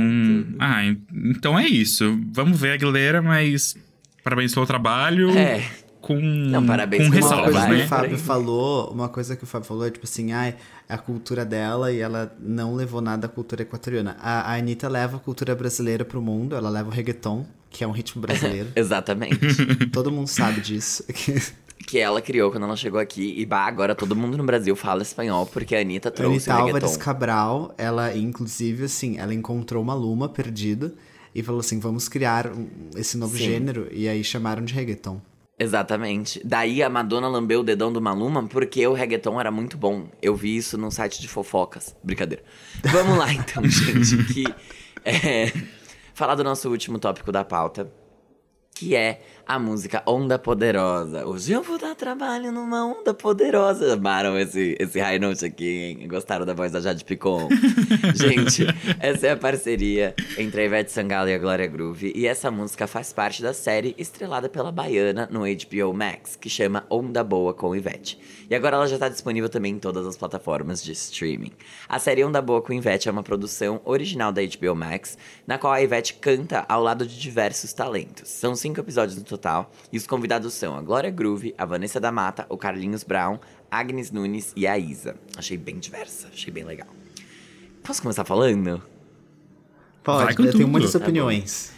[0.58, 0.82] Ah,
[1.12, 2.18] então é isso.
[2.32, 3.76] Vamos ver a galera, mas.
[4.24, 5.30] Parabéns pelo trabalho.
[5.38, 5.64] É.
[6.02, 7.74] Com, Não, parabéns com Uma ressalvas, coisa trabalho.
[7.74, 7.84] que né?
[7.84, 10.56] o Fábio falou, uma coisa que o Fábio falou é tipo assim, ai,
[10.88, 14.16] a cultura dela e ela não levou nada da cultura equatoriana.
[14.20, 17.86] A, a Anitta leva a cultura brasileira pro mundo, ela leva o reggaeton, que é
[17.86, 18.68] um ritmo brasileiro.
[18.76, 19.86] Exatamente.
[19.92, 21.04] Todo mundo sabe disso.
[21.86, 23.34] que ela criou quando ela chegou aqui.
[23.38, 26.66] E bah, agora todo mundo no Brasil fala espanhol, porque a Anitta trouxe Anitta o
[26.66, 27.04] Álvares reggaeton.
[27.04, 30.92] Cabral, ela, inclusive, assim, ela encontrou uma luma perdida
[31.34, 32.50] e falou assim: vamos criar
[32.96, 33.44] esse novo Sim.
[33.44, 33.88] gênero.
[33.90, 35.20] E aí chamaram de reggaeton.
[35.62, 36.40] Exatamente.
[36.44, 40.08] Daí a Madonna lambeu o dedão do Maluma porque o reggaeton era muito bom.
[40.20, 41.96] Eu vi isso num site de fofocas.
[42.02, 42.42] Brincadeira.
[42.82, 44.24] Vamos lá então, gente.
[44.24, 44.44] Que,
[45.04, 45.52] é,
[46.14, 47.92] falar do nosso último tópico da pauta.
[48.74, 49.22] Que é
[49.52, 51.26] a música Onda Poderosa.
[51.26, 53.92] Hoje eu vou dar trabalho numa onda poderosa.
[53.92, 56.08] Amaram esse, esse high note aqui, hein?
[56.08, 57.50] Gostaram da voz da Jade Picon?
[58.16, 58.64] Gente,
[58.98, 62.14] essa é a parceria entre a Ivete Sangalo e a Glória Groove.
[62.16, 66.86] E essa música faz parte da série estrelada pela Baiana no HBO Max, que chama
[66.88, 68.18] Onda Boa com Ivete.
[68.48, 71.52] E agora ela já está disponível também em todas as plataformas de streaming.
[71.88, 75.72] A série Onda Boa com Ivete é uma produção original da HBO Max, na qual
[75.72, 78.30] a Ivete canta ao lado de diversos talentos.
[78.30, 79.41] São cinco episódios no total,
[79.92, 83.38] e os convidados são a Glória Groove, a Vanessa da Mata, o Carlinhos Brown,
[83.70, 85.16] Agnes Nunes e a Isa.
[85.36, 86.88] Achei bem diversa, achei bem legal.
[87.82, 88.82] Posso começar falando?
[90.02, 91.72] Pode, eu tenho muitas Tá opiniões.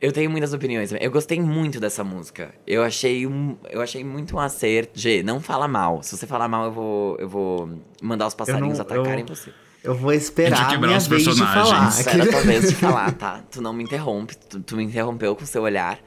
[0.00, 0.92] Eu tenho muitas opiniões.
[0.92, 2.54] Eu gostei muito dessa música.
[2.66, 4.98] Eu achei um, eu achei muito um acerto.
[4.98, 6.02] G, não fala mal.
[6.02, 9.52] Se você falar mal, eu vou, eu vou mandar os passarinhos não- atacarem eu- você.
[9.86, 11.54] Eu vou esperar a quebrar minha os vez de falar.
[11.54, 11.98] personagens.
[12.00, 13.44] Espera a tua vez de falar, tá?
[13.48, 14.36] Tu não me interrompe.
[14.36, 16.00] Tu, tu me interrompeu com o seu olhar.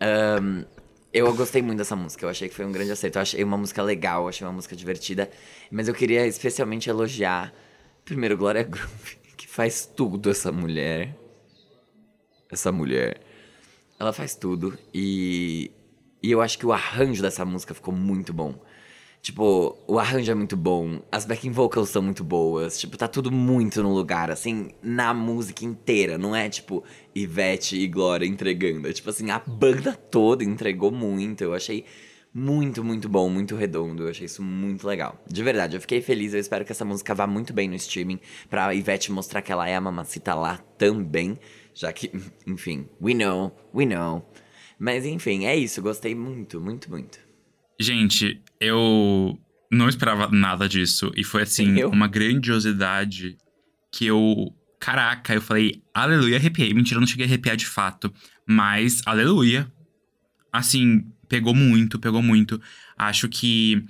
[0.00, 0.62] Ahn,
[1.12, 2.24] eu gostei muito dessa música.
[2.24, 3.18] Eu achei que foi um grande acerto.
[3.18, 5.28] Eu achei uma música legal, eu achei uma música divertida.
[5.68, 7.52] Mas eu queria especialmente elogiar,
[8.04, 11.12] primeiro, Glória Groove, que faz tudo essa mulher.
[12.48, 13.20] Essa mulher.
[13.98, 14.78] Ela faz tudo.
[14.94, 15.72] E,
[16.22, 18.54] e eu acho que o arranjo dessa música ficou muito bom.
[19.20, 23.32] Tipo, o arranjo é muito bom, as backing vocals são muito boas, tipo, tá tudo
[23.32, 28.92] muito no lugar, assim, na música inteira, não é tipo Ivete e Glória entregando, é
[28.92, 31.84] tipo assim, a banda toda entregou muito, eu achei
[32.32, 35.22] muito, muito bom, muito redondo, eu achei isso muito legal.
[35.26, 38.20] De verdade, eu fiquei feliz, eu espero que essa música vá muito bem no streaming,
[38.48, 41.38] pra Ivete mostrar que ela é a mamacita lá também,
[41.74, 42.10] já que,
[42.46, 44.24] enfim, we know, we know.
[44.78, 47.27] Mas enfim, é isso, gostei muito, muito, muito.
[47.80, 49.38] Gente, eu
[49.70, 51.12] não esperava nada disso.
[51.14, 51.90] E foi assim, eu.
[51.90, 53.36] uma grandiosidade
[53.92, 54.54] que eu.
[54.80, 56.72] Caraca, eu falei, aleluia, arrepiei.
[56.72, 58.12] Mentira, eu não cheguei a arrepiar de fato.
[58.46, 59.70] Mas, aleluia.
[60.52, 62.60] Assim, pegou muito, pegou muito.
[62.96, 63.84] Acho que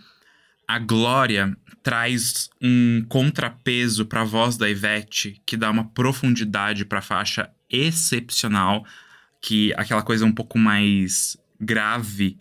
[0.67, 7.51] a Glória traz um contrapeso pra voz da Ivete que dá uma profundidade pra faixa
[7.71, 8.85] excepcional.
[9.41, 12.39] Que aquela coisa um pouco mais grave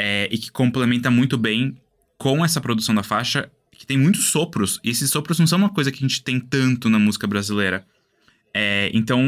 [0.00, 1.76] é, e que complementa muito bem
[2.16, 4.80] com essa produção da faixa que tem muitos sopros.
[4.82, 7.86] E esses sopros não são uma coisa que a gente tem tanto na música brasileira.
[8.54, 9.22] É, então,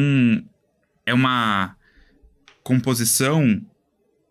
[1.04, 1.76] é uma
[2.62, 3.60] composição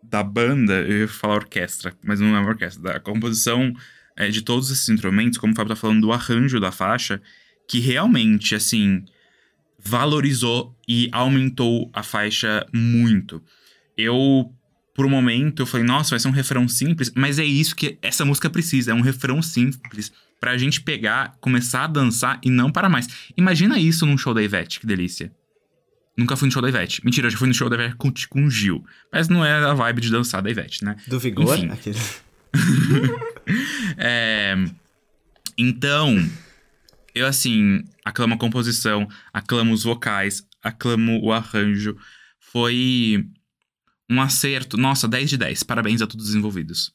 [0.02, 3.72] da banda, eu ia falar orquestra, mas não é uma orquestra, da composição
[4.16, 7.22] é, de todos esses instrumentos, como o Fábio tá falando do arranjo da faixa,
[7.68, 9.04] que realmente, assim,
[9.78, 13.42] valorizou e aumentou a faixa muito.
[13.96, 14.52] Eu,
[14.94, 17.98] por um momento, eu falei, nossa, vai ser um refrão simples, mas é isso que
[18.02, 22.70] essa música precisa, é um refrão simples pra gente pegar, começar a dançar e não
[22.70, 23.08] parar mais.
[23.36, 25.32] Imagina isso num show da Ivete, que delícia.
[26.16, 27.02] Nunca fui no show da Ivete.
[27.04, 28.84] Mentira, eu já fui no show da Ivete com, com o Gil.
[29.10, 30.96] Mas não é a vibe de dançar da Ivete, né?
[31.06, 31.56] Do Vigor?
[31.56, 31.70] Enfim.
[31.70, 31.98] Aquele...
[33.98, 34.54] É,
[35.58, 36.16] então,
[37.14, 41.96] eu assim, aclamo a composição, aclamo os vocais, aclamo o arranjo.
[42.38, 43.26] Foi
[44.12, 44.76] um acerto.
[44.76, 45.62] Nossa, 10 de 10.
[45.62, 46.92] Parabéns a todos os envolvidos.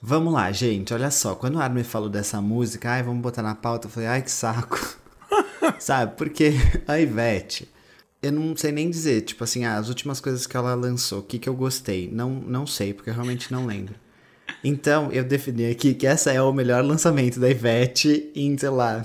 [0.00, 1.34] Vamos lá, gente, olha só.
[1.34, 4.30] Quando o Armin falou dessa música, ai, vamos botar na pauta, eu falei, ai, que
[4.30, 4.78] saco.
[5.80, 6.52] Sabe, porque
[6.86, 7.68] a Ivete,
[8.22, 11.38] eu não sei nem dizer, tipo assim, as últimas coisas que ela lançou, o que,
[11.38, 12.08] que eu gostei?
[12.10, 13.94] Não, não sei, porque eu realmente não lembro.
[14.62, 19.04] Então, eu defini aqui que essa é o melhor lançamento da Ivete em, sei lá,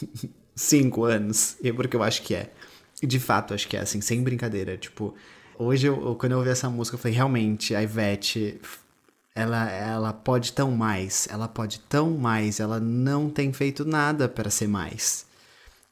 [0.54, 1.56] cinco anos.
[1.62, 2.50] E porque eu acho que é.
[3.02, 4.76] De fato, acho que é, assim, sem brincadeira.
[4.76, 5.14] Tipo,
[5.60, 8.60] hoje, eu, quando eu ouvi essa música, eu falei, realmente, a Ivete,
[9.34, 11.28] ela, ela pode tão mais.
[11.30, 12.58] Ela pode tão mais.
[12.58, 15.26] Ela não tem feito nada para ser mais.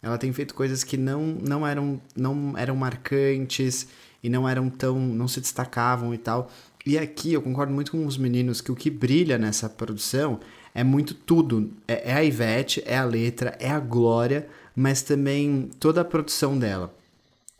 [0.02, 3.88] Ela tem feito coisas que não, não, eram, não eram marcantes
[4.22, 4.98] e não eram tão.
[4.98, 6.50] não se destacavam e tal.
[6.86, 10.40] E aqui eu concordo muito com os meninos que o que brilha nessa produção
[10.74, 11.70] é muito tudo.
[11.86, 16.58] É, é a Ivete, é a letra, é a Glória, mas também toda a produção
[16.58, 16.94] dela.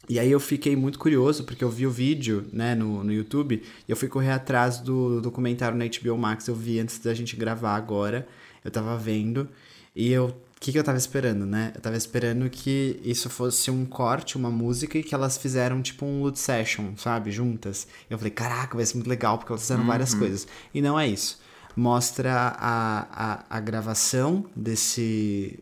[0.09, 3.62] E aí eu fiquei muito curioso, porque eu vi o vídeo, né, no, no YouTube,
[3.86, 7.36] e eu fui correr atrás do documentário na HBO Max, eu vi antes da gente
[7.36, 8.26] gravar agora,
[8.64, 9.48] eu tava vendo,
[9.94, 11.70] e eu o que, que eu tava esperando, né?
[11.72, 16.04] Eu tava esperando que isso fosse um corte, uma música, e que elas fizeram tipo
[16.04, 17.30] um loot session, sabe?
[17.30, 17.86] Juntas.
[18.11, 19.86] Eu falei, caraca, vai ser muito legal, porque elas fizeram uhum.
[19.86, 20.48] várias coisas.
[20.74, 21.40] E não é isso.
[21.76, 25.61] Mostra a, a, a gravação desse.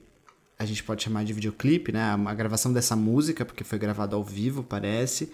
[0.58, 2.00] A gente pode chamar de videoclipe, né?
[2.02, 5.30] A gravação dessa música, porque foi gravado ao vivo, parece.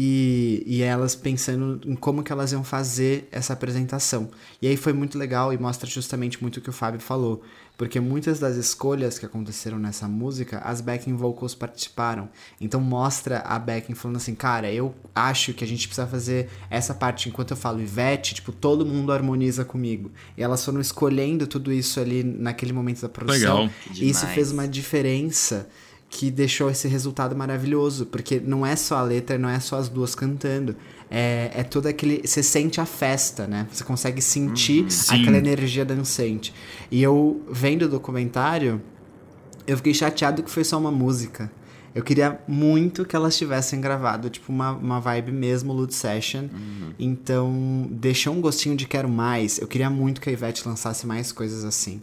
[0.00, 4.30] E, e elas pensando em como que elas iam fazer essa apresentação.
[4.62, 7.42] E aí foi muito legal e mostra justamente muito o que o Fábio falou.
[7.76, 12.28] Porque muitas das escolhas que aconteceram nessa música, as backing vocals participaram.
[12.60, 16.94] Então mostra a backing falando assim, cara, eu acho que a gente precisa fazer essa
[16.94, 20.12] parte enquanto eu falo Ivete, tipo, todo mundo harmoniza comigo.
[20.36, 23.62] E elas foram escolhendo tudo isso ali naquele momento da produção.
[23.62, 23.70] Legal.
[23.96, 25.68] E isso fez uma diferença
[26.10, 29.88] que deixou esse resultado maravilhoso, porque não é só a letra, não é só as
[29.88, 30.74] duas cantando.
[31.10, 32.22] É, é todo aquele.
[32.24, 33.66] Você sente a festa, né?
[33.72, 35.22] Você consegue sentir Sim.
[35.22, 36.52] aquela energia dançante.
[36.90, 38.80] E eu, vendo o documentário,
[39.66, 41.50] eu fiquei chateado que foi só uma música.
[41.94, 46.42] Eu queria muito que elas tivessem gravado, tipo, uma, uma vibe mesmo, Loot Session.
[46.42, 46.92] Uhum.
[46.98, 49.58] Então, deixou um gostinho de quero mais.
[49.58, 52.00] Eu queria muito que a Ivete lançasse mais coisas assim.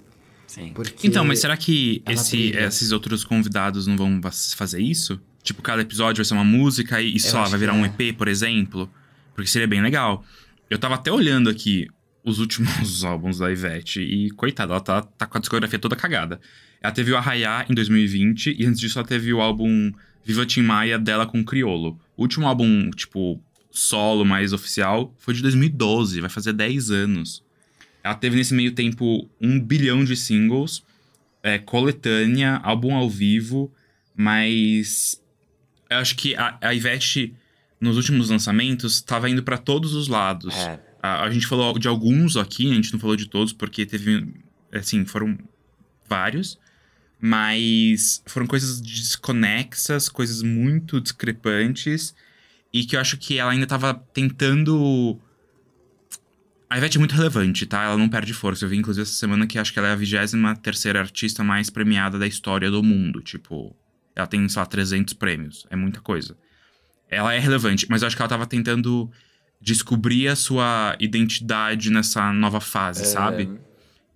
[0.47, 0.71] Sim.
[0.73, 4.21] Porque Então, mas será que ela esse, esses outros convidados não vão
[4.55, 5.19] fazer isso?
[5.43, 7.87] Tipo, cada episódio vai ser uma música e, e só vai virar que um é.
[7.87, 8.89] EP, por exemplo?
[9.33, 10.23] Porque seria bem legal.
[10.69, 11.87] Eu tava até olhando aqui
[12.23, 16.39] os últimos álbuns da Ivete e, coitada, ela tá, tá com a discografia toda cagada.
[16.81, 19.91] Ela teve o Arraiá em 2020 e antes disso ela teve o álbum
[20.23, 21.99] Viva Tim Maia dela com Criolo.
[22.17, 23.39] O último álbum, tipo,
[23.69, 27.44] solo mais oficial foi de 2012, vai fazer 10 anos.
[28.05, 30.83] Ela teve nesse meio tempo um bilhão de singles,
[31.41, 33.73] é, coletânea, álbum ao vivo,
[34.15, 35.19] mas
[35.89, 37.33] eu acho que a, a Ivete,
[37.81, 40.53] nos últimos lançamentos, tava indo pra todos os lados.
[40.53, 40.79] É.
[41.01, 44.35] A, a gente falou de alguns aqui, a gente não falou de todos, porque teve,
[44.71, 45.35] assim, foram
[46.07, 46.59] vários,
[47.19, 52.13] mas foram coisas desconexas, coisas muito discrepantes,
[52.71, 55.19] e que eu acho que ela ainda tava tentando
[56.69, 57.83] a Ivete é muito relevante, tá?
[57.83, 58.65] Ela não perde força.
[58.65, 61.69] Eu vi, inclusive, essa semana que acho que ela é a 23 terceira artista mais
[61.69, 63.21] premiada da história do mundo.
[63.21, 63.75] Tipo,
[64.15, 65.65] ela tem, sei lá, 300 prêmios.
[65.69, 66.37] É muita coisa.
[67.09, 69.11] Ela é relevante, mas eu acho que ela tava tentando
[69.61, 73.49] descobrir a sua identidade nessa nova fase, sabe?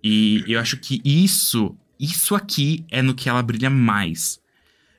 [0.02, 4.40] E eu acho que isso, isso aqui é no que ela brilha mais.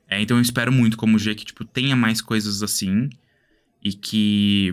[0.08, 3.08] É, então eu espero muito como G que, tipo, tenha mais coisas assim.
[3.82, 4.72] E que...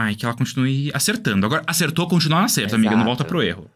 [0.00, 1.44] Ai, que ela continue acertando.
[1.46, 2.96] Agora, acertou, continua no acerto, amiga.
[2.96, 3.68] Não volta pro erro.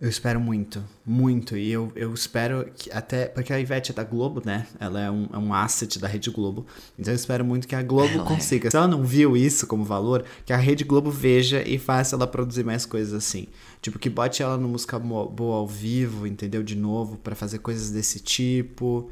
[0.00, 1.56] Eu espero muito, muito.
[1.58, 3.26] E eu, eu espero que até.
[3.26, 4.66] Porque a Ivete é da Globo, né?
[4.78, 6.66] Ela é um, é um asset da Rede Globo.
[6.98, 8.26] Então eu espero muito que a Globo Ela é.
[8.26, 8.70] consiga.
[8.70, 12.26] Se ela não viu isso como valor, que a Rede Globo veja e faça ela
[12.26, 13.46] produzir mais coisas assim.
[13.82, 16.62] Tipo, que bote ela no música boa ao vivo, entendeu?
[16.62, 19.10] De novo, pra fazer coisas desse tipo.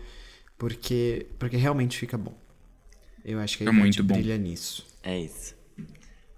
[0.57, 2.35] Porque, porque realmente fica bom.
[3.23, 4.15] Eu acho que a Fica Ivete muito bom.
[4.15, 4.87] brilha nisso.
[5.09, 5.55] É isso.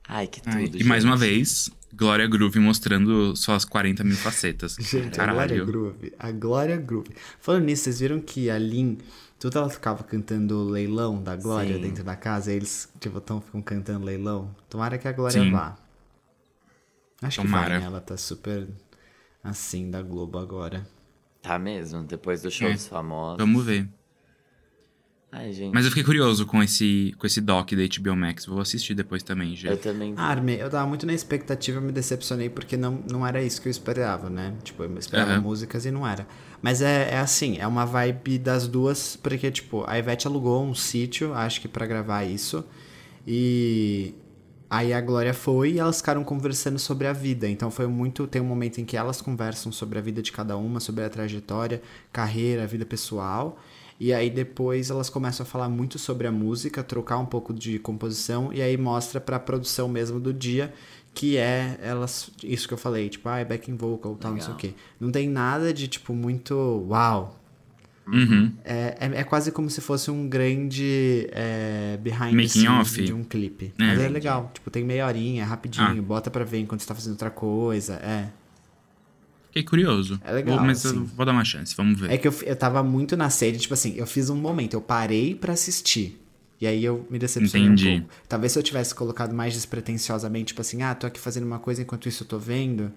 [0.09, 0.81] Ai, que tudo, Ai, gente.
[0.81, 4.77] e mais uma vez, Glória Groove mostrando suas 40 mil facetas.
[4.79, 5.67] Gente, a Glória Caralho.
[5.67, 6.13] Groove.
[6.19, 7.11] A Glória Groove.
[7.41, 8.99] Falando nisso, vocês viram que a Lin,
[9.39, 11.83] tudo ela ficava cantando o leilão da Glória Sim.
[11.83, 14.55] dentro da casa, e eles, tipo, tão, ficam cantando leilão.
[14.69, 15.51] Tomara que a Glória Sim.
[15.51, 15.77] vá.
[17.23, 17.65] Acho Tomara.
[17.65, 17.87] que vai, né?
[17.87, 18.69] Ela tá super
[19.43, 20.87] assim da Globo agora.
[21.43, 22.73] Tá mesmo, depois do show É.
[22.75, 23.39] dos famosos.
[23.39, 23.89] Vamos ver.
[25.33, 25.73] Ai, gente.
[25.73, 28.47] Mas eu fiquei curioso com esse, com esse doc da HBO Max.
[28.47, 29.71] Vou assistir depois também, já.
[29.71, 30.13] Eu também.
[30.17, 33.69] Ah, Armin, eu tava muito na expectativa, me decepcionei porque não, não era isso que
[33.69, 34.55] eu esperava, né?
[34.65, 35.41] Tipo, eu esperava Aham.
[35.41, 36.27] músicas e não era.
[36.61, 40.75] Mas é, é assim, é uma vibe das duas, porque, tipo, a Ivete alugou um
[40.75, 42.65] sítio, acho que pra gravar isso.
[43.25, 44.13] E
[44.69, 47.49] aí a Glória foi e elas ficaram conversando sobre a vida.
[47.49, 48.27] Então foi muito.
[48.27, 51.09] Tem um momento em que elas conversam sobre a vida de cada uma, sobre a
[51.09, 51.81] trajetória,
[52.13, 53.61] carreira, vida pessoal.
[54.01, 57.79] E aí depois elas começam a falar muito sobre a música, trocar um pouco de
[57.79, 60.73] composição, e aí mostra pra produção mesmo do dia,
[61.13, 62.31] que é elas.
[62.43, 64.59] Isso que eu falei, tipo, ah, é backing vocal tal, não sei o Legal.
[64.73, 64.75] quê.
[64.99, 66.55] Não tem nada de, tipo, muito.
[66.89, 67.37] Uau!
[68.07, 68.51] Uhum.
[68.65, 73.03] É, é, é quase como se fosse um grande é, behind the scenes off?
[73.05, 73.67] de um clipe.
[73.79, 73.85] É.
[73.85, 74.51] Mas é legal.
[74.55, 76.03] Tipo, tem meia horinha, é rapidinho, Ah.
[76.03, 77.95] bota pra ver enquanto você tá fazendo outra coisa.
[77.97, 78.31] É.
[79.51, 80.21] Fiquei curioso.
[80.25, 81.05] É legal, Vou- mas eu assim.
[81.05, 82.11] vou dar uma chance, vamos ver.
[82.11, 84.81] É que eu, eu tava muito na sede, tipo assim, eu fiz um momento, eu
[84.81, 86.21] parei pra assistir.
[86.61, 87.89] E aí eu me decepcionei Entendi.
[87.89, 88.15] um pouco.
[88.29, 91.81] Talvez se eu tivesse colocado mais despretensiosamente, tipo assim, ah, tô aqui fazendo uma coisa
[91.83, 92.93] enquanto isso eu tô vendo.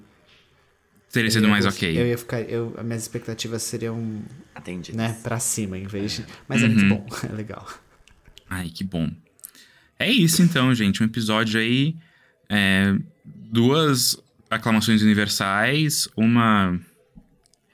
[1.11, 1.97] Teria eu sido mais ok.
[1.97, 2.41] Eu ia ficar.
[2.41, 4.21] Eu, as minhas expectativas seriam,
[4.53, 4.97] Atendido.
[4.97, 6.25] né, pra cima, em vez de.
[6.47, 6.89] Mas é muito Uhum.
[6.89, 7.67] bom, é legal.
[8.49, 9.09] Ai, que bom.
[9.97, 11.01] É isso então, gente.
[11.01, 11.95] Um episódio aí.
[12.49, 12.95] é,
[13.25, 14.17] duas
[14.55, 16.79] aclamações universais, uma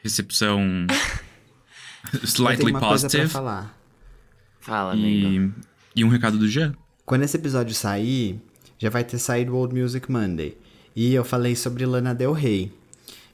[0.03, 0.88] recepção
[2.23, 3.77] slightly uma coisa pra positive falar.
[4.59, 5.53] Fala, amigo.
[5.95, 6.73] e, e um recado do Jean.
[7.05, 8.39] Quando esse episódio sair,
[8.77, 10.57] já vai ter saído o Old Music Monday.
[10.95, 12.71] E eu falei sobre Lana Del Rey.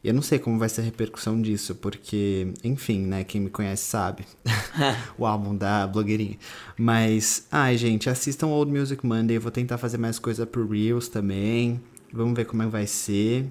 [0.03, 3.85] Eu não sei como vai ser a repercussão disso, porque, enfim, né, quem me conhece
[3.85, 4.23] sabe.
[5.17, 6.37] o álbum da blogueirinha.
[6.77, 9.37] Mas, ai, gente, assistam Old Music Monday.
[9.37, 11.81] Eu vou tentar fazer mais coisa pro Reels também.
[12.15, 13.45] Vamos ver como é que vai ser.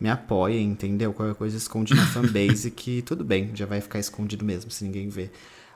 [0.00, 1.12] Me apoiem, entendeu?
[1.12, 5.08] Qualquer coisa esconde na fanbase que tudo bem, já vai ficar escondido mesmo se ninguém
[5.08, 5.30] ver.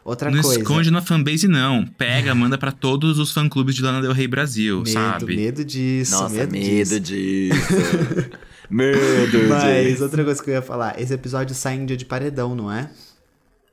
[0.05, 0.61] Outra não coisa.
[0.61, 1.87] esconde na fanbase, não.
[1.87, 5.37] Pega, manda pra todos os fã-clubes de Lana Del Rey Brasil, medo, sabe?
[5.37, 7.01] medo disso, Nossa, medo, medo, disso.
[7.01, 8.31] disso.
[8.71, 10.03] medo Mas disso.
[10.03, 12.91] outra coisa que eu ia falar, esse episódio sai em dia de paredão, não é?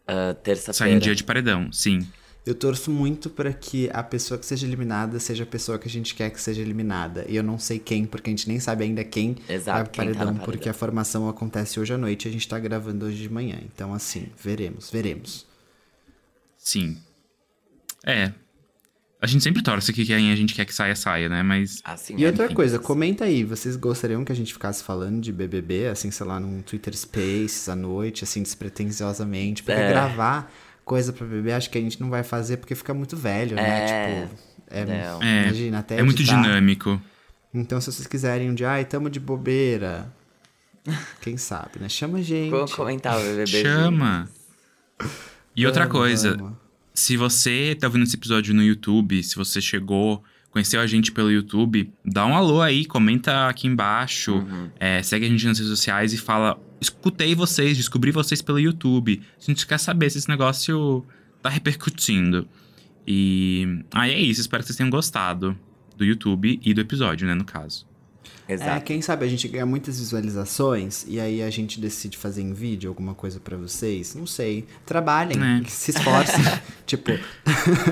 [0.07, 0.93] Sai Terça-feira.
[0.95, 1.99] em dia de paredão, sim.
[2.43, 5.91] Eu torço muito para que a pessoa que seja eliminada seja a pessoa que a
[5.91, 7.23] gente quer que seja eliminada.
[7.29, 9.91] E eu não sei quem, porque a gente nem sabe ainda quem Exato, vai pro
[9.91, 10.45] quem tá no paredão, paredão.
[10.45, 13.59] porque a formação acontece hoje à noite e a gente tá gravando hoje de manhã.
[13.63, 15.45] Então, assim, veremos, veremos.
[16.57, 16.97] Sim.
[18.05, 18.31] É.
[19.21, 21.43] A gente sempre torce que quem a gente quer que saia, saia, né?
[21.43, 21.79] Mas.
[21.83, 22.55] Assim, E é, outra enfim.
[22.55, 26.39] coisa, comenta aí, vocês gostariam que a gente ficasse falando de BBB, assim, sei lá,
[26.39, 29.61] num Twitter Spaces à noite, assim, despretensiosamente?
[29.61, 29.89] Porque É.
[29.89, 30.51] gravar
[30.91, 33.63] coisa pra BBB acho que a gente não vai fazer porque fica muito velho, né?
[33.63, 34.21] É.
[34.25, 34.35] Tipo,
[34.67, 35.23] é, Não.
[35.23, 37.01] É, imagina, até é muito dinâmico.
[37.53, 40.11] Então, se vocês quiserem um dia, ai, tamo de bobeira,
[41.21, 41.87] quem sabe, né?
[41.87, 42.49] Chama a gente.
[42.49, 43.61] Vamos comentar o BBB.
[43.61, 44.27] Chama.
[45.55, 46.53] E outra Vamos, coisa, vamos.
[46.93, 51.31] se você tá ouvindo esse episódio no YouTube, se você chegou, conheceu a gente pelo
[51.31, 54.69] YouTube, dá um alô aí, comenta aqui embaixo, Uhum.
[54.77, 59.21] é, segue a gente nas redes sociais e fala: escutei vocês, descobri vocês pelo YouTube.
[59.39, 61.05] A gente quer saber se esse negócio
[61.41, 62.47] tá repercutindo.
[63.07, 65.57] E aí é isso, espero que vocês tenham gostado
[65.97, 67.85] do YouTube e do episódio, né, no caso.
[68.47, 68.85] É, Exato.
[68.85, 72.89] quem sabe a gente ganha muitas visualizações e aí a gente decide fazer em vídeo
[72.89, 74.13] alguma coisa pra vocês.
[74.13, 74.65] Não sei.
[74.85, 75.63] Trabalhem, É.
[75.69, 76.43] se esforcem.
[76.85, 77.11] tipo,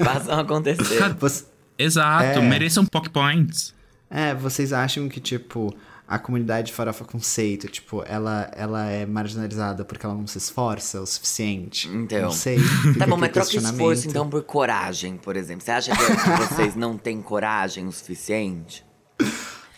[0.04, 1.14] Façam acontecer.
[1.20, 1.46] você-
[1.78, 2.42] Exato, É.
[2.42, 3.74] mereçam POC Points.
[4.10, 5.74] É, vocês acham que, tipo,
[6.10, 11.06] a comunidade farofa conceito, tipo, ela, ela é marginalizada porque ela não se esforça o
[11.06, 11.88] suficiente?
[11.88, 12.24] Então.
[12.24, 12.58] Não sei.
[12.98, 15.64] Tá bom, mas troca esforço então por coragem, por exemplo.
[15.64, 18.84] Você acha que que vocês não têm coragem o suficiente?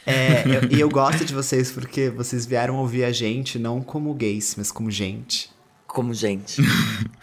[0.06, 4.14] É, eu- e eu gosto de vocês porque vocês vieram ouvir a gente não como
[4.14, 5.52] gays, mas como gente.
[5.86, 6.62] Como gente.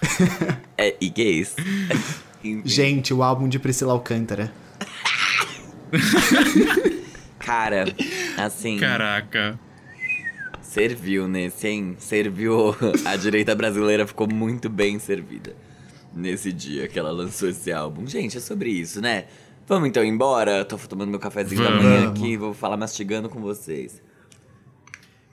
[0.76, 1.56] é, e gays.
[2.64, 4.52] Gente, o álbum de Priscila Alcântara.
[7.48, 7.86] Cara,
[8.36, 9.58] assim, Caraca.
[10.60, 11.96] Serviu nesse, hein?
[11.98, 12.76] Serviu.
[13.06, 15.56] A direita brasileira ficou muito bem servida
[16.14, 18.06] nesse dia que ela lançou esse álbum.
[18.06, 19.24] Gente, é sobre isso, né?
[19.66, 20.62] Vamos então embora?
[20.62, 21.84] Tô tomando meu cafezinho da Vamos.
[21.84, 24.02] manhã aqui, vou falar mastigando com vocês.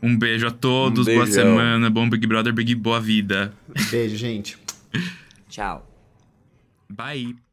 [0.01, 3.53] Um beijo a todos, Um boa semana, bom Big Brother, Big Boa Vida.
[3.91, 4.57] Beijo, gente.
[5.49, 5.85] Tchau.
[6.89, 7.44] Bye.